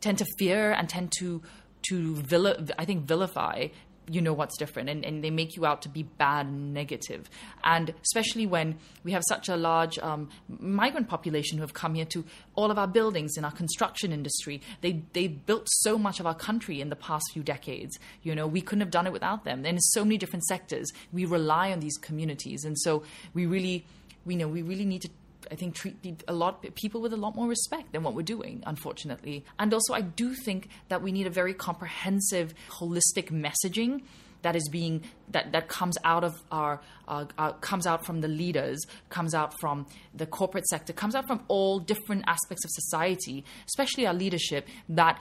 tend 0.00 0.18
to 0.18 0.26
fear 0.38 0.72
and 0.72 0.88
tend 0.88 1.12
to 1.18 1.42
to 1.88 2.16
vil- 2.16 2.68
I 2.78 2.84
think 2.84 3.04
vilify 3.04 3.68
you 4.08 4.20
know 4.20 4.32
what's 4.32 4.56
different 4.58 4.88
and, 4.88 5.04
and 5.04 5.22
they 5.22 5.30
make 5.30 5.56
you 5.56 5.64
out 5.64 5.82
to 5.82 5.88
be 5.88 6.02
bad 6.02 6.46
and 6.46 6.74
negative. 6.74 7.28
And 7.64 7.94
especially 8.02 8.46
when 8.46 8.78
we 9.04 9.12
have 9.12 9.22
such 9.28 9.48
a 9.48 9.56
large 9.56 9.98
um, 9.98 10.28
migrant 10.48 11.08
population 11.08 11.58
who 11.58 11.62
have 11.62 11.74
come 11.74 11.94
here 11.94 12.04
to 12.06 12.24
all 12.54 12.70
of 12.70 12.78
our 12.78 12.88
buildings 12.88 13.36
in 13.36 13.44
our 13.44 13.52
construction 13.52 14.12
industry. 14.12 14.60
They 14.80 15.02
they 15.12 15.28
built 15.28 15.68
so 15.70 15.98
much 15.98 16.20
of 16.20 16.26
our 16.26 16.34
country 16.34 16.80
in 16.80 16.88
the 16.88 16.96
past 16.96 17.24
few 17.32 17.42
decades. 17.42 17.98
You 18.22 18.34
know 18.34 18.46
we 18.46 18.60
couldn't 18.60 18.80
have 18.80 18.90
done 18.90 19.06
it 19.06 19.12
without 19.12 19.44
them. 19.44 19.58
And 19.60 19.76
in 19.76 19.80
so 19.80 20.04
many 20.04 20.18
different 20.18 20.44
sectors. 20.44 20.90
We 21.12 21.24
rely 21.24 21.72
on 21.72 21.80
these 21.80 21.96
communities. 21.98 22.64
And 22.64 22.78
so 22.78 23.02
we 23.34 23.46
really 23.46 23.84
we 24.24 24.36
know 24.36 24.48
we 24.48 24.62
really 24.62 24.84
need 24.84 25.02
to 25.02 25.10
I 25.50 25.54
think 25.54 25.74
treat 25.74 26.22
a 26.28 26.32
lot 26.32 26.64
people 26.74 27.00
with 27.00 27.12
a 27.12 27.16
lot 27.16 27.34
more 27.34 27.48
respect 27.48 27.92
than 27.92 28.02
what 28.02 28.14
we're 28.14 28.22
doing, 28.22 28.62
unfortunately. 28.66 29.44
And 29.58 29.72
also, 29.72 29.94
I 29.94 30.00
do 30.00 30.34
think 30.34 30.68
that 30.88 31.02
we 31.02 31.12
need 31.12 31.26
a 31.26 31.30
very 31.30 31.54
comprehensive, 31.54 32.54
holistic 32.70 33.30
messaging 33.30 34.02
that 34.42 34.56
is 34.56 34.68
being 34.68 35.02
that 35.28 35.52
that 35.52 35.68
comes 35.68 35.96
out 36.04 36.24
of 36.24 36.34
our 36.50 36.80
uh, 37.08 37.24
comes 37.60 37.86
out 37.86 38.04
from 38.04 38.20
the 38.20 38.28
leaders, 38.28 38.84
comes 39.08 39.34
out 39.34 39.54
from 39.60 39.86
the 40.14 40.26
corporate 40.26 40.66
sector, 40.66 40.92
comes 40.92 41.14
out 41.14 41.26
from 41.26 41.42
all 41.48 41.78
different 41.78 42.24
aspects 42.26 42.64
of 42.64 42.70
society, 42.70 43.44
especially 43.66 44.06
our 44.06 44.14
leadership 44.14 44.68
that 44.88 45.20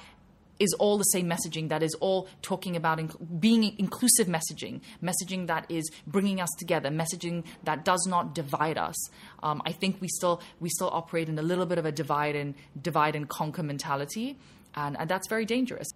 is 0.61 0.73
all 0.73 0.97
the 0.97 1.03
same 1.05 1.27
messaging 1.27 1.69
that 1.69 1.81
is 1.81 1.95
all 1.95 2.27
talking 2.43 2.75
about 2.75 2.99
inc- 2.99 3.39
being 3.39 3.75
inclusive 3.79 4.27
messaging, 4.27 4.79
messaging 5.01 5.47
that 5.47 5.65
is 5.69 5.89
bringing 6.05 6.39
us 6.39 6.49
together, 6.59 6.89
messaging 6.89 7.43
that 7.63 7.83
does 7.83 8.05
not 8.07 8.35
divide 8.35 8.77
us. 8.77 8.95
Um, 9.41 9.61
I 9.65 9.71
think 9.71 9.99
we 9.99 10.07
still 10.07 10.39
we 10.59 10.69
still 10.69 10.89
operate 10.93 11.29
in 11.29 11.39
a 11.39 11.41
little 11.41 11.65
bit 11.65 11.79
of 11.79 11.85
a 11.85 11.91
divide 11.91 12.35
and 12.35 12.53
divide 12.79 13.15
and 13.15 13.27
conquer 13.27 13.63
mentality, 13.63 14.37
and, 14.75 14.95
and 14.99 15.09
that's 15.09 15.27
very 15.27 15.45
dangerous. 15.45 15.87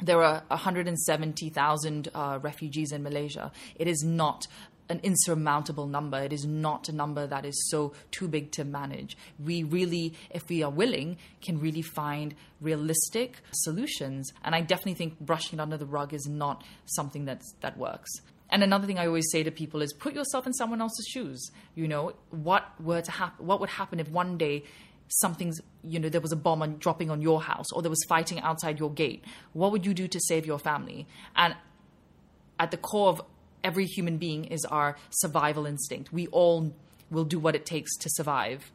There 0.00 0.22
are 0.22 0.42
170,000 0.48 2.08
uh, 2.12 2.38
refugees 2.42 2.90
in 2.90 3.04
Malaysia. 3.04 3.52
It 3.76 3.86
is 3.86 4.02
not 4.02 4.46
an 4.88 5.00
insurmountable 5.02 5.86
number. 5.86 6.18
It 6.18 6.32
is 6.32 6.44
not 6.44 6.88
a 6.88 6.92
number 6.92 7.26
that 7.26 7.44
is 7.44 7.70
so 7.70 7.92
too 8.10 8.28
big 8.28 8.52
to 8.52 8.64
manage. 8.64 9.16
We 9.38 9.62
really, 9.62 10.14
if 10.30 10.48
we 10.48 10.62
are 10.62 10.70
willing, 10.70 11.16
can 11.40 11.60
really 11.60 11.82
find 11.82 12.34
realistic 12.60 13.40
solutions. 13.52 14.30
And 14.44 14.54
I 14.54 14.60
definitely 14.60 14.94
think 14.94 15.20
brushing 15.20 15.58
it 15.58 15.62
under 15.62 15.76
the 15.76 15.86
rug 15.86 16.12
is 16.12 16.26
not 16.26 16.64
something 16.86 17.24
that's, 17.24 17.54
that 17.60 17.76
works. 17.78 18.10
And 18.50 18.62
another 18.62 18.86
thing 18.86 18.98
I 18.98 19.06
always 19.06 19.30
say 19.30 19.42
to 19.42 19.50
people 19.50 19.80
is 19.80 19.94
put 19.94 20.14
yourself 20.14 20.46
in 20.46 20.52
someone 20.52 20.82
else's 20.82 21.06
shoes. 21.06 21.50
You 21.74 21.88
know, 21.88 22.12
what 22.30 22.64
were 22.78 23.00
to 23.00 23.10
happen? 23.10 23.46
What 23.46 23.60
would 23.60 23.70
happen 23.70 23.98
if 23.98 24.10
one 24.10 24.36
day 24.36 24.64
something's, 25.08 25.60
you 25.82 25.98
know, 25.98 26.08
there 26.08 26.20
was 26.20 26.32
a 26.32 26.36
bomb 26.36 26.62
on, 26.62 26.76
dropping 26.78 27.10
on 27.10 27.22
your 27.22 27.40
house 27.40 27.72
or 27.72 27.82
there 27.82 27.90
was 27.90 28.04
fighting 28.08 28.40
outside 28.40 28.78
your 28.78 28.90
gate, 28.90 29.24
what 29.52 29.72
would 29.72 29.86
you 29.86 29.94
do 29.94 30.06
to 30.08 30.20
save 30.20 30.46
your 30.46 30.58
family? 30.58 31.06
And 31.34 31.54
at 32.58 32.70
the 32.70 32.76
core 32.76 33.08
of 33.08 33.22
every 33.64 33.86
human 33.86 34.18
being 34.18 34.44
is 34.44 34.64
our 34.64 34.96
survival 35.10 35.66
instinct. 35.66 36.12
We 36.12 36.26
all 36.28 36.72
will 37.10 37.24
do 37.24 37.38
what 37.38 37.54
it 37.54 37.66
takes 37.66 37.96
to 37.98 38.08
survive. 38.10 38.70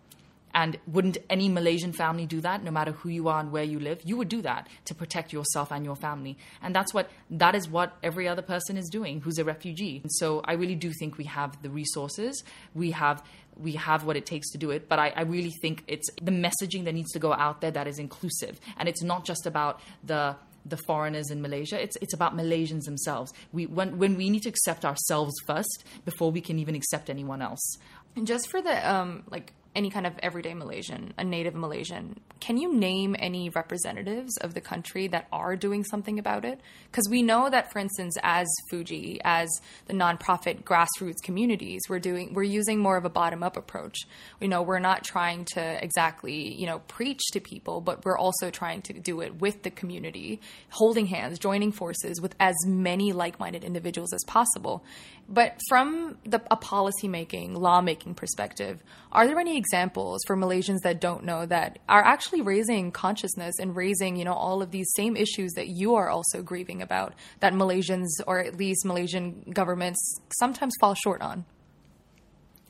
And 0.54 0.80
wouldn't 0.88 1.20
any 1.30 1.50
Malaysian 1.50 1.94
family 1.94 2.26
do 2.26 2.42
that, 2.42 2.64
no 2.64 2.72
matter 2.72 2.92
who 2.92 3.10
you 3.10 3.28
are 3.28 3.40
and 3.40 3.52
where 3.52 3.64
you 3.64 3.80
live? 3.80 4.02
You 4.04 4.18
would 4.18 4.30
do 4.30 4.42
that 4.42 4.68
to 4.86 4.96
protect 4.96 5.32
yourself 5.32 5.72
and 5.72 5.86
your 5.86 5.96
family. 5.96 6.38
And 6.64 6.74
that's 6.74 6.94
what 6.94 7.12
that 7.30 7.54
is 7.54 7.70
what 7.70 7.96
every 8.02 8.28
other 8.28 8.42
person 8.42 8.76
is 8.76 8.90
doing 8.90 9.22
who's 9.22 9.38
a 9.38 9.44
refugee. 9.44 10.00
And 10.02 10.12
so 10.12 10.42
I 10.46 10.54
really 10.54 10.74
do 10.74 10.92
think 10.94 11.18
we 11.18 11.26
have 11.26 11.62
the 11.62 11.70
resources. 11.70 12.44
We 12.74 12.92
have 12.92 13.22
we 13.56 13.74
have 13.74 14.04
what 14.06 14.16
it 14.18 14.26
takes 14.26 14.50
to 14.52 14.58
do 14.58 14.72
it. 14.72 14.88
But 14.88 15.00
I, 15.00 15.14
I 15.16 15.22
really 15.22 15.54
think 15.62 15.84
it's 15.88 16.10
the 16.22 16.32
messaging 16.32 16.86
that 16.86 16.94
needs 16.94 17.12
to 17.12 17.20
go 17.20 17.34
out 17.34 17.62
there 17.62 17.72
that 17.72 17.88
is 17.88 18.00
inclusive. 18.00 18.60
And 18.78 18.88
it's 18.90 19.04
not 19.04 19.26
just 19.26 19.46
about 19.46 19.80
the 20.04 20.36
the 20.70 20.78
foreigners 20.78 21.30
in 21.32 21.42
Malaysia. 21.42 21.82
It's 21.82 21.98
it's 21.98 22.14
about 22.14 22.36
Malaysians 22.36 22.84
themselves. 22.84 23.34
We 23.52 23.66
when 23.66 23.98
when 23.98 24.16
we 24.16 24.30
need 24.30 24.44
to 24.44 24.50
accept 24.50 24.86
ourselves 24.86 25.34
first 25.46 25.84
before 26.06 26.32
we 26.32 26.42
can 26.42 26.60
even 26.60 26.76
accept 26.76 27.10
anyone 27.10 27.42
else. 27.42 27.78
And 28.16 28.26
just 28.28 28.50
for 28.50 28.62
the 28.62 28.76
um 28.90 29.24
like 29.30 29.54
any 29.78 29.92
kind 29.92 30.08
of 30.08 30.18
everyday 30.24 30.56
Malaysian, 30.56 31.14
a 31.20 31.24
native 31.24 31.54
Malaysian, 31.54 32.20
can 32.40 32.58
you 32.58 32.74
name 32.74 33.16
any 33.20 33.50
representatives 33.50 34.36
of 34.38 34.56
the 34.56 34.60
country 34.60 35.08
that 35.10 35.28
are 35.32 35.56
doing 35.56 35.84
something 35.84 36.18
about 36.18 36.46
it? 36.46 36.60
Because 36.90 37.08
we 37.10 37.22
know 37.22 37.48
that, 37.50 37.72
for 37.72 37.78
instance, 37.78 38.18
as 38.24 38.48
Fugee, 38.72 39.20
as 39.24 39.48
the 39.86 39.94
nonprofit 39.94 40.64
grassroots 40.64 41.22
communities, 41.24 41.84
we're 41.88 42.00
doing 42.00 42.34
we're 42.34 42.42
using 42.42 42.80
more 42.80 42.98
of 42.98 43.06
a 43.06 43.10
bottom 43.10 43.44
up 43.44 43.56
approach. 43.56 44.00
We 44.40 44.48
know 44.48 44.64
we're 44.64 44.80
not 44.80 45.04
trying 45.04 45.46
to 45.54 45.84
exactly 45.84 46.56
you 46.56 46.66
know 46.66 46.80
preach 46.88 47.22
to 47.34 47.40
people, 47.40 47.80
but 47.80 48.04
we're 48.04 48.18
also 48.18 48.50
trying 48.50 48.82
to 48.84 48.94
do 48.94 49.22
it 49.22 49.40
with 49.40 49.62
the 49.62 49.70
community, 49.70 50.42
holding 50.70 51.06
hands, 51.06 51.38
joining 51.38 51.72
forces 51.72 52.20
with 52.20 52.34
as 52.40 52.56
many 52.66 53.14
like 53.14 53.40
minded 53.40 53.64
individuals 53.64 54.12
as 54.12 54.24
possible. 54.26 54.84
But 55.30 55.60
from 55.68 56.18
the, 56.24 56.42
a 56.50 56.56
policymaking, 56.56 57.58
lawmaking 57.58 58.16
perspective, 58.16 58.82
are 59.12 59.28
there 59.28 59.40
any 59.40 59.58
examples 59.68 60.22
for 60.26 60.38
Malaysians 60.38 60.80
that 60.84 61.02
don't 61.02 61.26
know 61.26 61.46
that 61.46 61.80
are 61.90 62.04
actually 62.04 62.42
raising 62.42 62.90
consciousness 62.92 63.56
and 63.60 63.76
raising, 63.76 64.16
you 64.16 64.24
know, 64.24 64.34
all 64.34 64.62
of 64.62 64.72
these 64.72 64.88
same 64.96 65.18
issues 65.18 65.52
that 65.54 65.68
you 65.68 65.96
are 65.96 66.10
also 66.10 66.42
grieving 66.42 66.82
about 66.82 67.14
that 67.42 67.54
Malaysians 67.54 68.08
or 68.26 68.40
at 68.40 68.56
least 68.56 68.86
Malaysian 68.86 69.44
governments 69.54 70.00
sometimes 70.40 70.74
fall 70.80 70.94
short 70.94 71.22
on? 71.22 71.44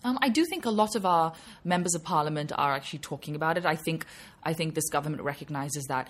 Um, 0.04 0.18
I 0.22 0.30
do 0.30 0.46
think 0.46 0.66
a 0.66 0.70
lot 0.70 0.96
of 0.96 1.06
our 1.06 1.34
members 1.64 1.96
of 1.96 2.04
parliament 2.04 2.52
are 2.56 2.74
actually 2.74 3.00
talking 3.00 3.36
about 3.36 3.58
it. 3.58 3.66
I 3.66 3.76
think 3.76 4.06
I 4.44 4.54
think 4.54 4.76
this 4.76 4.90
government 4.90 5.24
recognizes 5.24 5.86
that 5.86 6.10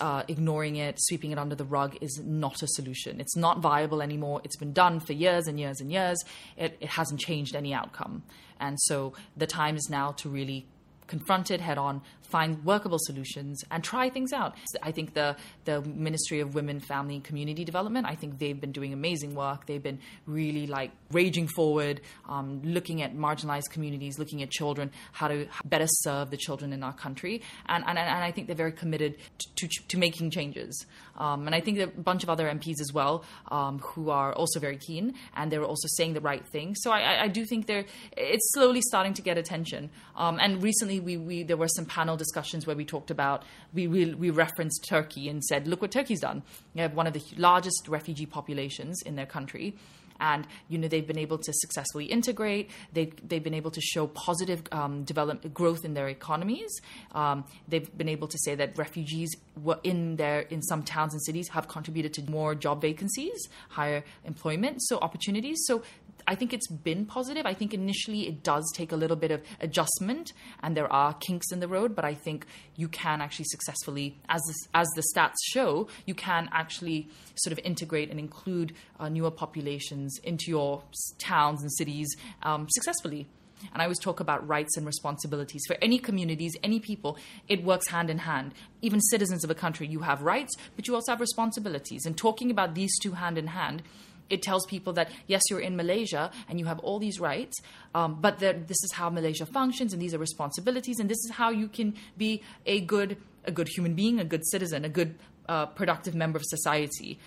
uh, 0.00 0.22
ignoring 0.28 0.76
it, 0.76 0.96
sweeping 0.98 1.32
it 1.32 1.38
under 1.38 1.54
the 1.54 1.64
rug, 1.64 1.96
is 2.00 2.20
not 2.24 2.62
a 2.62 2.68
solution. 2.68 3.20
It's 3.20 3.36
not 3.36 3.60
viable 3.60 4.00
anymore. 4.00 4.40
It's 4.44 4.56
been 4.56 4.72
done 4.72 5.00
for 5.00 5.12
years 5.12 5.46
and 5.46 5.58
years 5.58 5.80
and 5.80 5.92
years. 5.92 6.24
It, 6.56 6.78
it 6.80 6.88
hasn't 6.90 7.20
changed 7.20 7.54
any 7.54 7.74
outcome, 7.74 8.22
and 8.60 8.80
so 8.80 9.12
the 9.36 9.46
time 9.46 9.76
is 9.76 9.88
now 9.90 10.12
to 10.12 10.28
really 10.28 10.66
confront 11.06 11.50
it 11.50 11.60
head 11.60 11.78
on, 11.78 12.02
find 12.22 12.64
workable 12.64 12.98
solutions, 13.00 13.62
and 13.70 13.84
try 13.84 14.10
things 14.10 14.32
out. 14.32 14.54
I 14.82 14.90
think 14.90 15.14
the 15.14 15.36
the 15.64 15.82
Ministry 15.82 16.40
of 16.40 16.54
Women, 16.54 16.80
Family, 16.80 17.14
and 17.14 17.24
Community 17.24 17.64
Development. 17.64 18.06
I 18.06 18.14
think 18.14 18.38
they've 18.38 18.60
been 18.60 18.72
doing 18.72 18.92
amazing 18.92 19.34
work. 19.34 19.66
They've 19.66 19.82
been 19.82 20.00
really 20.26 20.66
like 20.66 20.90
raging 21.10 21.48
forward, 21.48 22.00
um, 22.28 22.62
looking 22.62 23.02
at 23.02 23.14
marginalized 23.14 23.70
communities, 23.70 24.18
looking 24.18 24.42
at 24.42 24.50
children, 24.50 24.90
how 25.12 25.28
to 25.28 25.46
better 25.64 25.86
serve 25.86 26.30
the 26.30 26.36
children 26.36 26.72
in 26.72 26.82
our 26.82 26.92
country, 26.92 27.42
and 27.66 27.84
and, 27.86 27.98
and 27.98 28.24
I 28.24 28.30
think 28.32 28.46
they're 28.46 28.56
very 28.56 28.72
committed 28.72 29.16
to 29.38 29.68
to, 29.68 29.68
to 29.88 29.98
making 29.98 30.30
changes. 30.30 30.86
Um, 31.16 31.46
and 31.46 31.54
I 31.54 31.60
think 31.60 31.78
there 31.78 31.86
a 31.86 31.90
bunch 31.90 32.22
of 32.22 32.30
other 32.30 32.46
MPs 32.46 32.80
as 32.80 32.92
well 32.92 33.24
um, 33.50 33.78
who 33.80 34.10
are 34.10 34.32
also 34.32 34.60
very 34.60 34.76
keen, 34.76 35.14
and 35.36 35.50
they're 35.50 35.64
also 35.64 35.88
saying 35.96 36.14
the 36.14 36.20
right 36.20 36.46
thing. 36.46 36.74
So 36.74 36.90
I, 36.90 37.24
I 37.24 37.28
do 37.28 37.44
think 37.44 37.66
they're 37.66 37.84
it's 38.16 38.52
slowly 38.52 38.80
starting 38.82 39.14
to 39.14 39.22
get 39.22 39.38
attention. 39.38 39.90
Um, 40.16 40.38
and 40.40 40.62
recently, 40.62 41.00
we, 41.00 41.16
we 41.16 41.42
there 41.42 41.56
were 41.56 41.68
some 41.68 41.86
panel 41.86 42.16
discussions 42.16 42.66
where 42.66 42.76
we 42.76 42.84
talked 42.84 43.10
about 43.10 43.44
we, 43.72 43.86
we 43.86 44.14
we 44.14 44.30
referenced 44.30 44.86
Turkey 44.88 45.28
and 45.28 45.42
said, 45.44 45.66
look 45.66 45.82
what 45.82 45.92
Turkey's 45.92 46.20
done. 46.20 46.42
They 46.74 46.82
have 46.82 46.94
one 46.94 47.06
of 47.06 47.12
the 47.12 47.22
largest 47.36 47.88
refugee 47.88 48.26
populations 48.26 49.02
in 49.02 49.16
their 49.16 49.26
country 49.26 49.76
and 50.20 50.46
you 50.68 50.78
know 50.78 50.88
they've 50.88 51.06
been 51.06 51.18
able 51.18 51.38
to 51.38 51.52
successfully 51.52 52.06
integrate. 52.06 52.70
They 52.92 53.06
they've 53.26 53.42
been 53.42 53.54
able 53.54 53.70
to 53.72 53.80
show 53.80 54.06
positive 54.06 54.62
um, 54.72 55.04
development 55.04 55.54
growth 55.54 55.84
in 55.84 55.94
their 55.94 56.08
economies. 56.08 56.70
Um, 57.12 57.44
they've 57.68 57.96
been 57.96 58.08
able 58.08 58.28
to 58.28 58.38
say 58.38 58.54
that 58.54 58.76
refugees 58.78 59.34
were 59.62 59.78
in 59.84 60.16
their 60.16 60.40
in 60.40 60.62
some 60.62 60.82
towns 60.82 61.12
and 61.12 61.22
cities 61.22 61.48
have 61.48 61.68
contributed 61.68 62.14
to 62.14 62.30
more 62.30 62.54
job 62.54 62.80
vacancies, 62.80 63.48
higher 63.70 64.04
employment, 64.24 64.82
so 64.82 64.98
opportunities. 64.98 65.58
So 65.66 65.82
I 66.26 66.34
think 66.34 66.52
it's 66.52 66.68
been 66.68 67.06
positive. 67.06 67.46
I 67.46 67.54
think 67.54 67.74
initially 67.74 68.26
it 68.26 68.42
does 68.42 68.64
take 68.74 68.92
a 68.92 68.96
little 68.96 69.16
bit 69.16 69.30
of 69.30 69.42
adjustment, 69.60 70.32
and 70.62 70.76
there 70.76 70.90
are 70.92 71.14
kinks 71.14 71.52
in 71.52 71.60
the 71.60 71.68
road. 71.68 71.94
But 71.94 72.04
I 72.04 72.14
think 72.14 72.46
you 72.76 72.88
can 72.88 73.20
actually 73.20 73.46
successfully, 73.46 74.18
as 74.28 74.40
as 74.72 74.88
the 74.96 75.02
stats 75.14 75.36
show, 75.44 75.88
you 76.06 76.14
can 76.14 76.48
actually 76.52 77.08
sort 77.34 77.52
of 77.52 77.58
integrate 77.64 78.10
and 78.10 78.18
include 78.18 78.74
uh, 78.98 79.08
newer 79.08 79.30
populations 79.30 80.18
into 80.22 80.50
your 80.50 80.82
towns 81.18 81.62
and 81.62 81.72
cities 81.72 82.08
um, 82.42 82.68
successfully. 82.70 83.26
And 83.72 83.80
I 83.80 83.86
always 83.86 83.98
talk 83.98 84.20
about 84.20 84.46
rights 84.46 84.76
and 84.76 84.86
responsibilities. 84.86 85.62
For 85.66 85.76
any 85.80 85.98
communities, 85.98 86.54
any 86.62 86.80
people, 86.80 87.16
it 87.48 87.64
works 87.64 87.88
hand 87.88 88.10
in 88.10 88.18
hand. 88.18 88.52
Even 88.82 89.00
citizens 89.00 89.44
of 89.44 89.50
a 89.50 89.54
country, 89.54 89.86
you 89.86 90.00
have 90.00 90.22
rights, 90.22 90.54
but 90.76 90.86
you 90.86 90.94
also 90.94 91.12
have 91.12 91.20
responsibilities. 91.20 92.04
And 92.04 92.16
talking 92.16 92.50
about 92.50 92.74
these 92.74 92.92
two 92.98 93.12
hand 93.12 93.38
in 93.38 93.48
hand 93.48 93.82
it 94.30 94.42
tells 94.42 94.66
people 94.66 94.92
that 94.94 95.10
yes, 95.26 95.42
you're 95.50 95.60
in 95.60 95.76
Malaysia 95.76 96.30
and 96.48 96.58
you 96.58 96.66
have 96.66 96.78
all 96.80 96.98
these 96.98 97.20
rights, 97.20 97.60
um, 97.94 98.18
but 98.20 98.38
that 98.38 98.68
this 98.68 98.82
is 98.82 98.92
how 98.92 99.10
Malaysia 99.10 99.46
functions 99.46 99.92
and 99.92 100.00
these 100.00 100.14
are 100.14 100.18
responsibilities, 100.18 100.98
and 100.98 101.08
this 101.08 101.18
is 101.24 101.32
how 101.32 101.50
you 101.50 101.68
can 101.68 101.94
be 102.16 102.42
a 102.66 102.80
good 102.80 103.16
a 103.46 103.50
good 103.50 103.68
human 103.68 103.94
being, 103.94 104.20
a 104.20 104.24
good 104.24 104.46
citizen, 104.46 104.84
a 104.84 104.88
good 104.88 105.16
uh, 105.48 105.66
productive 105.66 106.14
member 106.14 106.38
of 106.38 106.44
society. 106.46 107.18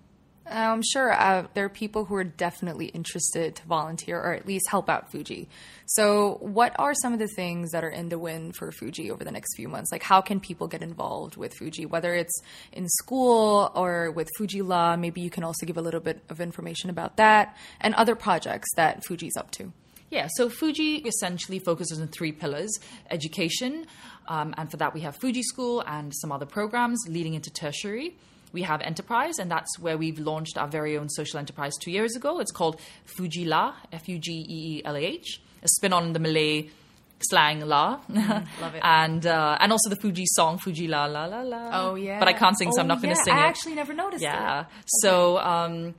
I'm 0.49 0.81
sure 0.81 1.11
uh, 1.11 1.47
there 1.53 1.65
are 1.65 1.69
people 1.69 2.05
who 2.05 2.15
are 2.15 2.23
definitely 2.23 2.87
interested 2.87 3.55
to 3.55 3.65
volunteer 3.65 4.19
or 4.19 4.33
at 4.33 4.47
least 4.47 4.69
help 4.69 4.89
out 4.89 5.11
Fugee. 5.11 5.47
So, 5.85 6.37
what 6.41 6.75
are 6.79 6.93
some 6.93 7.13
of 7.13 7.19
the 7.19 7.27
things 7.27 7.71
that 7.71 7.83
are 7.83 7.89
in 7.89 8.09
the 8.09 8.19
wind 8.19 8.55
for 8.55 8.71
Fugee 8.71 9.09
over 9.09 9.23
the 9.23 9.31
next 9.31 9.55
few 9.55 9.67
months? 9.67 9.91
Like, 9.91 10.03
how 10.03 10.21
can 10.21 10.39
people 10.39 10.67
get 10.67 10.81
involved 10.81 11.37
with 11.37 11.53
Fugee, 11.59 11.85
whether 11.85 12.13
it's 12.13 12.41
in 12.71 12.87
school 12.89 13.71
or 13.75 14.11
with 14.11 14.29
Fugee-lah? 14.39 14.95
Maybe 14.95 15.21
you 15.21 15.29
can 15.29 15.43
also 15.43 15.65
give 15.65 15.77
a 15.77 15.81
little 15.81 15.99
bit 15.99 16.23
of 16.29 16.39
information 16.39 16.89
about 16.89 17.17
that 17.17 17.55
and 17.81 17.93
other 17.95 18.15
projects 18.15 18.67
that 18.75 19.03
Fugee's 19.03 19.37
up 19.37 19.51
to. 19.51 19.71
Yeah, 20.09 20.27
so 20.35 20.49
Fugee 20.49 21.05
essentially 21.05 21.59
focuses 21.59 21.99
on 21.99 22.07
three 22.07 22.31
pillars 22.31 22.71
education, 23.11 23.85
um, 24.29 24.53
and 24.57 24.71
for 24.71 24.77
that 24.77 24.93
we 24.93 25.01
have 25.01 25.17
Fugee 25.19 25.43
School 25.43 25.83
and 25.85 26.13
some 26.15 26.31
other 26.31 26.45
programs 26.45 27.03
leading 27.09 27.33
into 27.33 27.51
tertiary 27.51 28.15
we 28.53 28.63
have 28.63 28.81
enterprise, 28.81 29.39
and 29.39 29.51
that's 29.51 29.79
where 29.79 29.97
we've 29.97 30.19
launched 30.19 30.57
our 30.57 30.67
very 30.67 30.97
own 30.97 31.09
social 31.09 31.39
enterprise 31.39 31.73
two 31.81 31.91
years 31.91 32.15
ago. 32.15 32.39
It's 32.39 32.51
called 32.51 32.79
Fugee-lah, 33.05 33.73
F 33.91 34.07
U 34.07 34.17
G 34.19 34.31
E 34.33 34.77
E 34.77 34.81
L 34.85 34.95
A 34.95 34.99
H, 34.99 35.41
a 35.63 35.67
spin 35.67 35.93
on 35.93 36.13
the 36.13 36.19
Malay 36.19 36.69
slang 37.29 37.61
la. 37.61 37.99
Mm, 38.11 38.47
love 38.61 38.75
it. 38.75 38.81
and 38.83 39.25
uh, 39.25 39.57
and 39.59 39.71
also 39.71 39.89
the 39.89 39.95
Fugee 39.95 40.25
song 40.25 40.57
Fu-Gee-La 40.57 41.05
la 41.05 41.25
la 41.25 41.41
la. 41.41 41.69
Oh 41.73 41.95
yeah. 41.95 42.19
But 42.19 42.27
I 42.27 42.33
can't 42.33 42.57
sing, 42.57 42.71
so 42.71 42.79
oh, 42.79 42.81
I'm 42.81 42.87
not 42.87 43.01
going 43.01 43.15
to 43.15 43.21
sing 43.21 43.33
I 43.33 43.45
it. 43.45 43.49
actually 43.49 43.75
never 43.75 43.93
noticed. 43.93 44.23
Yeah. 44.23 44.61
It. 44.61 44.67
So 45.01 45.37
um, 45.37 45.95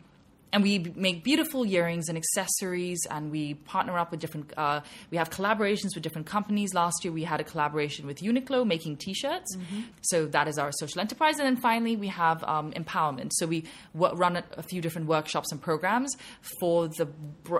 and 0.52 0.62
we 0.62 0.92
make 0.96 1.24
beautiful 1.24 1.66
earrings 1.66 2.08
and 2.08 2.16
accessories 2.16 2.98
and 3.10 3.30
we 3.30 3.54
partner 3.54 3.98
up 3.98 4.10
with 4.10 4.20
different 4.20 4.52
uh, 4.56 4.80
we 5.10 5.18
have 5.18 5.30
collaborations 5.30 5.94
with 5.94 6.02
different 6.02 6.26
companies. 6.26 6.74
Last 6.74 7.04
year 7.04 7.12
we 7.12 7.24
had 7.24 7.40
a 7.40 7.44
collaboration 7.44 8.06
with 8.06 8.18
uniqlo 8.18 8.66
making 8.66 8.96
t-shirts. 8.96 9.56
Mm-hmm. 9.56 9.80
so 10.02 10.26
that 10.26 10.48
is 10.48 10.58
our 10.58 10.72
social 10.72 11.00
enterprise. 11.00 11.38
And 11.38 11.46
then 11.46 11.56
finally 11.56 11.96
we 11.96 12.08
have 12.08 12.42
um, 12.44 12.72
empowerment. 12.72 13.30
So 13.34 13.46
we 13.46 13.64
w- 13.94 14.14
run 14.14 14.36
a, 14.36 14.44
a, 14.56 14.62
few 14.62 14.80
different 14.80 15.08
workshops 15.08 15.50
and 15.52 15.60
programs 15.60 16.16
for 16.60 16.88
the 16.88 17.08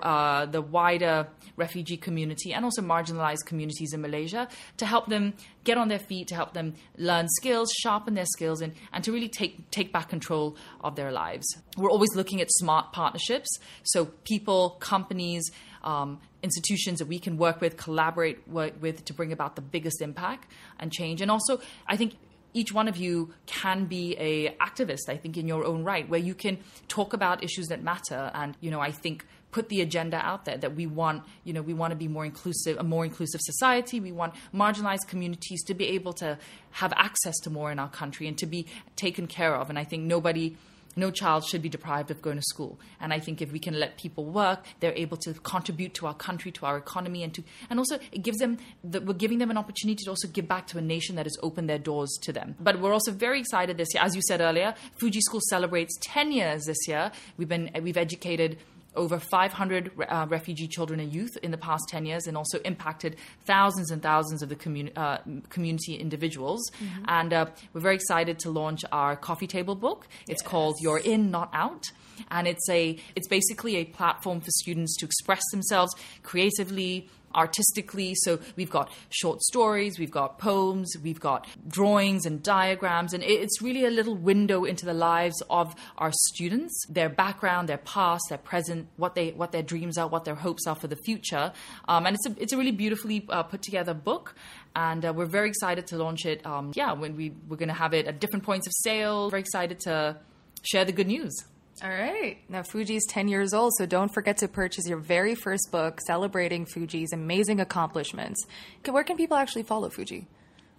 uh, 0.03 0.47
the 0.47 0.63
wider 0.63 1.29
refugee 1.57 1.97
community 1.97 2.53
and 2.53 2.65
also 2.65 2.83
marginalized 2.83 3.45
communities 3.47 3.93
in 3.93 4.01
malaysia 4.01 4.49
to 4.77 4.87
help 4.87 5.07
them 5.07 5.35
get 5.65 5.77
on 5.77 5.89
their 5.89 5.99
feet 5.99 6.29
to 6.29 6.35
help 6.35 6.55
them 6.55 6.75
learn 6.97 7.27
skills 7.29 7.71
sharpen 7.83 8.15
their 8.15 8.27
skills 8.27 8.63
and, 8.63 8.73
and 8.93 9.05
to 9.05 9.13
really 9.13 9.29
take 9.29 9.71
take 9.71 9.93
back 9.93 10.09
control 10.09 10.57
of 10.81 10.97
their 10.97 11.13
lives. 11.13 11.47
We're 11.77 11.91
always 11.91 12.15
looking 12.15 12.41
at 12.41 12.49
smart 12.51 12.78
smart 12.79 12.93
partnerships. 12.93 13.59
So 13.83 14.07
people, 14.25 14.71
companies, 14.81 15.51
um, 15.83 16.21
institutions 16.43 16.99
that 16.99 17.07
we 17.07 17.19
can 17.19 17.37
work 17.37 17.61
with, 17.61 17.77
collaborate 17.77 18.47
with 18.49 19.05
to 19.05 19.13
bring 19.13 19.33
about 19.33 19.57
the 19.57 19.63
biggest 19.63 20.01
impact 20.01 20.51
and 20.79 20.93
change. 20.93 21.21
And 21.21 21.31
also, 21.31 21.61
I 21.87 21.97
think 21.97 22.15
each 22.55 22.73
one 22.73 22.89
of 22.89 22.97
you 22.97 23.35
can 23.45 23.85
be 23.85 24.17
a 24.19 24.49
activist 24.55 25.11
i 25.11 25.17
think 25.19 25.37
in 25.37 25.47
your 25.47 25.67
own 25.67 25.85
right 25.85 26.09
where 26.09 26.19
you 26.19 26.35
can 26.35 26.57
talk 26.89 27.13
about 27.13 27.45
issues 27.45 27.67
that 27.67 27.83
matter 27.83 28.31
and 28.33 28.57
you 28.63 28.71
know 28.71 28.81
i 28.81 28.91
think 28.91 29.27
put 29.51 29.69
the 29.69 29.83
agenda 29.83 30.17
out 30.17 30.45
there 30.45 30.59
that 30.59 30.75
we 30.75 30.87
want, 30.87 31.23
you 31.45 31.53
know, 31.53 31.63
we 31.63 31.73
want 31.73 31.91
to 31.91 31.97
be 31.97 32.09
more 32.09 32.25
inclusive, 32.25 32.77
a 32.79 32.83
more 32.83 33.05
inclusive 33.05 33.41
society. 33.41 33.99
We 33.99 34.13
want 34.13 34.35
marginalized 34.55 35.07
communities 35.09 35.63
to 35.65 35.75
be 35.75 35.87
able 35.89 36.13
to 36.15 36.39
have 36.73 36.93
access 36.97 37.35
to 37.45 37.51
more 37.51 37.73
in 37.73 37.79
our 37.79 37.89
country 37.89 38.29
and 38.29 38.37
to 38.39 38.47
be 38.47 38.67
taken 38.97 39.27
care 39.27 39.55
of. 39.55 39.71
And 39.71 39.79
I 39.79 39.85
think 39.85 40.05
nobody 40.05 40.57
no 40.99 41.11
child 41.11 41.45
should 41.45 41.63
be 41.63 41.69
deprived 41.69 42.11
of 42.11 42.21
going 42.21 42.37
to 42.37 42.43
school. 42.43 42.79
And 43.01 43.13
I 43.13 43.21
think 43.21 43.41
if 43.41 43.53
we 43.53 43.59
can 43.59 43.79
let 43.79 43.97
people 43.97 44.25
work, 44.25 44.65
they're 44.81 44.95
able 44.95 45.17
to 45.19 45.35
contribute 45.35 45.95
to 45.95 46.07
our 46.07 46.15
country, 46.15 46.51
to 46.53 46.67
our 46.67 46.77
economy, 46.77 47.23
and 47.23 47.33
to 47.35 47.43
and 47.71 47.79
also 47.79 47.99
it 48.13 48.23
gives 48.23 48.39
them 48.39 48.59
the, 48.85 49.01
we're 49.01 49.15
giving 49.15 49.39
them 49.39 49.51
an 49.51 49.59
opportunity 49.59 50.03
to 50.05 50.11
also 50.11 50.29
give 50.29 50.49
back 50.49 50.67
to 50.69 50.79
a 50.79 50.83
nation 50.83 51.17
that 51.17 51.27
has 51.27 51.37
opened 51.43 51.69
their 51.69 51.79
doors 51.79 52.11
to 52.23 52.33
them. 52.33 52.57
But 52.61 52.81
we're 52.81 52.93
also 52.93 53.13
very 53.13 53.41
excited 53.41 53.77
this 53.77 53.89
year, 53.95 54.03
as 54.03 54.15
you 54.15 54.23
said 54.23 54.41
earlier. 54.41 54.75
Fugee 55.01 55.21
School 55.21 55.41
celebrates 55.49 55.97
10 56.03 56.33
years 56.33 56.65
this 56.65 56.89
year. 56.89 57.13
We've 57.37 57.49
been 57.49 57.71
we've 57.83 57.97
educated 57.97 58.59
over 58.95 59.19
500 59.19 59.93
uh, 60.09 60.27
refugee 60.29 60.67
children 60.67 61.01
and 61.01 61.13
youth 61.13 61.37
in 61.43 61.51
the 61.51 61.59
past 61.59 61.85
10 61.89 62.07
years 62.07 62.27
and 62.27 62.37
also 62.37 62.59
impacted 62.61 63.17
thousands 63.45 63.91
and 63.91 64.03
thousands 64.03 64.43
of 64.43 64.49
the 64.49 64.93
uh, 64.97 65.19
community 65.49 65.95
individuals. 65.95 66.61
Mm-hmm. 66.83 67.05
And 67.07 67.33
uh, 67.33 67.47
we're 67.73 67.81
very 67.81 67.95
excited 67.95 68.39
to 68.41 68.51
launch 68.51 68.85
our 68.91 69.17
coffee 69.17 69.47
table 69.47 69.75
book. 69.75 70.09
It's 70.29 70.43
yes. 70.43 70.51
called 70.51 70.77
You're 70.81 70.99
In, 70.99 71.31
Not 71.31 71.51
Out. 71.53 71.85
And 72.31 72.49
it's 72.49 72.69
a 72.69 72.99
it's 73.15 73.29
basically 73.29 73.77
a 73.77 73.85
platform 73.85 74.41
for 74.41 74.51
students 74.51 74.97
to 74.97 75.07
express 75.07 75.43
themselves 75.53 75.95
creatively, 76.25 77.09
artistically. 77.39 78.15
So 78.17 78.41
we've 78.57 78.71
got 78.71 78.91
short 79.11 79.41
stories, 79.43 79.99
we've 79.99 80.11
got 80.11 80.39
poems, 80.39 80.95
we've 81.03 81.21
got 81.21 81.47
drawings 81.67 82.27
and 82.27 82.43
diagrams, 82.43 83.15
and 83.15 83.23
it's 83.23 83.63
really 83.63 83.85
a 83.85 83.91
little 83.91 84.17
window 84.17 84.65
into 84.65 84.85
the 84.85 84.95
lives 84.95 85.41
of 85.49 85.75
our 85.97 86.13
students, 86.13 86.75
their 86.89 87.09
background, 87.09 87.69
their 87.69 87.79
past, 87.79 88.25
their 88.29 88.39
present, 88.39 88.89
what 88.97 89.15
they 89.15 89.31
what 89.31 89.53
their 89.53 89.63
dreams 89.63 89.97
are, 89.97 90.09
what 90.09 90.25
their 90.25 90.35
hopes 90.35 90.67
are 90.67 90.75
for 90.75 90.89
the 90.89 90.97
future. 90.97 91.53
Um, 91.87 92.07
and 92.07 92.17
it's 92.17 92.27
a 92.27 92.43
it's 92.43 92.53
a 92.53 92.57
really 92.57 92.73
beautifully 92.73 93.25
uh, 93.29 93.45
put 93.45 93.63
together 93.63 93.95
book. 93.95 94.35
And 94.77 95.05
uh, 95.05 95.13
we're 95.13 95.27
very 95.27 95.49
excited 95.49 95.87
to 95.89 95.97
launch 95.97 96.27
it. 96.27 96.45
Um, 96.47 96.73
yeah, 96.75 96.93
when 96.93 97.17
we 97.17 97.33
we're 97.49 97.57
going 97.57 97.69
to 97.69 97.75
have 97.75 97.95
it 97.95 98.07
at 98.07 98.21
different 98.21 98.45
points 98.45 98.67
of 98.67 98.73
sale. 98.77 99.31
Very 99.31 99.41
excited 99.41 99.81
to 99.81 100.19
share 100.63 100.85
the 100.85 100.93
good 100.93 101.07
news. 101.07 101.35
All 101.83 101.91
right. 101.91 102.39
Now, 102.49 102.63
Fugee's 102.63 103.07
10 103.07 103.29
years 103.29 103.55
old, 103.55 103.73
so 103.77 103.87
don't 103.87 104.13
forget 104.13 104.39
to 104.39 104.49
purchase 104.49 104.89
your 104.89 104.99
very 104.99 105.35
first 105.35 105.69
book 105.71 106.01
celebrating 106.07 106.67
Fugee's 106.67 107.13
amazing 107.13 107.61
accomplishments. 107.61 108.45
Where 108.89 109.05
can 109.05 109.17
people 109.17 109.37
actually 109.37 109.63
follow 109.63 109.89
Fugee? 109.89 110.27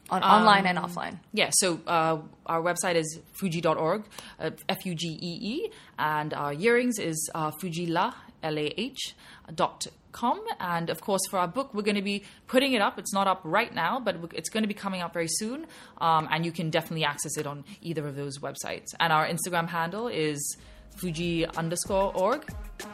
On, 0.10 0.24
um, 0.24 0.30
online 0.30 0.66
and 0.66 0.78
offline. 0.78 1.20
Yeah, 1.34 1.52
so 1.54 1.80
uh, 1.86 2.18
our 2.48 2.62
website 2.62 2.96
is 2.96 3.20
fugee.org, 3.40 4.06
uh, 4.40 4.50
F 4.68 4.86
U 4.86 4.96
G 4.96 5.08
E 5.08 5.40
E, 5.42 5.72
and 6.00 6.34
our 6.34 6.54
earrings 6.54 6.98
is 6.98 7.30
uh, 7.36 7.52
fugeelah, 7.52 8.16
L 8.42 8.58
A 8.58 8.74
H, 8.76 9.16
dot 9.54 9.86
com. 10.12 10.42
And 10.60 10.90
of 10.90 11.02
course, 11.02 11.22
for 11.30 11.38
our 11.38 11.48
book, 11.48 11.74
we're 11.74 11.84
going 11.84 11.96
to 11.96 12.02
be 12.02 12.24
putting 12.48 12.74
it 12.74 12.82
up. 12.82 12.98
It's 12.98 13.14
not 13.14 13.28
up 13.28 13.42
right 13.44 13.74
now, 13.74 14.00
but 14.00 14.18
it's 14.34 14.50
going 14.50 14.64
to 14.64 14.68
be 14.68 14.74
coming 14.74 15.02
up 15.02 15.14
very 15.14 15.28
soon. 15.30 15.68
Um, 16.00 16.28
and 16.32 16.44
you 16.44 16.52
can 16.52 16.72
definitely 16.72 17.06
access 17.06 17.38
it 17.38 17.46
on 17.46 17.64
either 17.82 18.08
of 18.08 18.16
those 18.16 18.40
websites. 18.40 18.88
And 19.00 19.14
our 19.14 19.28
Instagram 19.28 19.68
handle 19.68 20.08
is 20.08 20.58
fugee 20.98 21.52
underscore 21.56 22.12
org. 22.16 22.46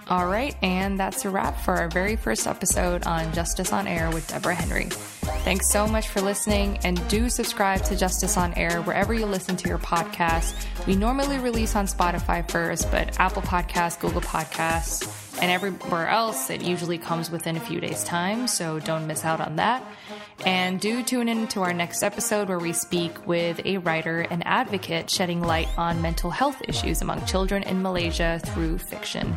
All 0.09 0.27
right, 0.27 0.55
and 0.61 0.99
that's 0.99 1.25
a 1.25 1.29
wrap 1.29 1.59
for 1.61 1.75
our 1.75 1.89
very 1.89 2.15
first 2.15 2.47
episode 2.47 3.05
on 3.05 3.31
Justice 3.33 3.71
on 3.71 3.87
Air 3.87 4.09
with 4.11 4.27
Deborah 4.27 4.55
Henry. 4.55 4.85
Thanks 4.85 5.69
so 5.69 5.87
much 5.87 6.09
for 6.09 6.21
listening, 6.21 6.77
and 6.83 7.07
do 7.07 7.29
subscribe 7.29 7.83
to 7.85 7.95
Justice 7.95 8.37
on 8.37 8.53
Air 8.53 8.81
wherever 8.81 9.13
you 9.13 9.25
listen 9.25 9.55
to 9.57 9.69
your 9.69 9.77
podcast. 9.77 10.55
We 10.87 10.95
normally 10.95 11.37
release 11.37 11.75
on 11.75 11.85
Spotify 11.85 12.49
first, 12.49 12.89
but 12.91 13.19
Apple 13.19 13.41
Podcasts, 13.43 13.99
Google 13.99 14.21
Podcasts, 14.21 15.39
and 15.41 15.51
everywhere 15.51 16.07
else, 16.07 16.49
it 16.49 16.61
usually 16.61 16.97
comes 16.97 17.29
within 17.29 17.57
a 17.57 17.59
few 17.59 17.79
days' 17.79 18.03
time, 18.03 18.47
so 18.47 18.79
don't 18.79 19.05
miss 19.05 19.25
out 19.25 19.41
on 19.41 19.55
that. 19.57 19.83
And 20.43 20.79
do 20.79 21.03
tune 21.03 21.29
in 21.29 21.47
to 21.49 21.61
our 21.61 21.73
next 21.73 22.03
episode 22.03 22.49
where 22.49 22.59
we 22.59 22.73
speak 22.73 23.25
with 23.25 23.61
a 23.65 23.77
writer 23.77 24.21
and 24.21 24.45
advocate 24.45 25.09
shedding 25.09 25.41
light 25.41 25.69
on 25.77 26.01
mental 26.01 26.29
health 26.29 26.61
issues 26.67 27.01
among 27.01 27.25
children 27.25 27.63
in 27.63 27.81
Malaysia 27.81 28.41
through 28.43 28.77
fiction. 28.77 29.35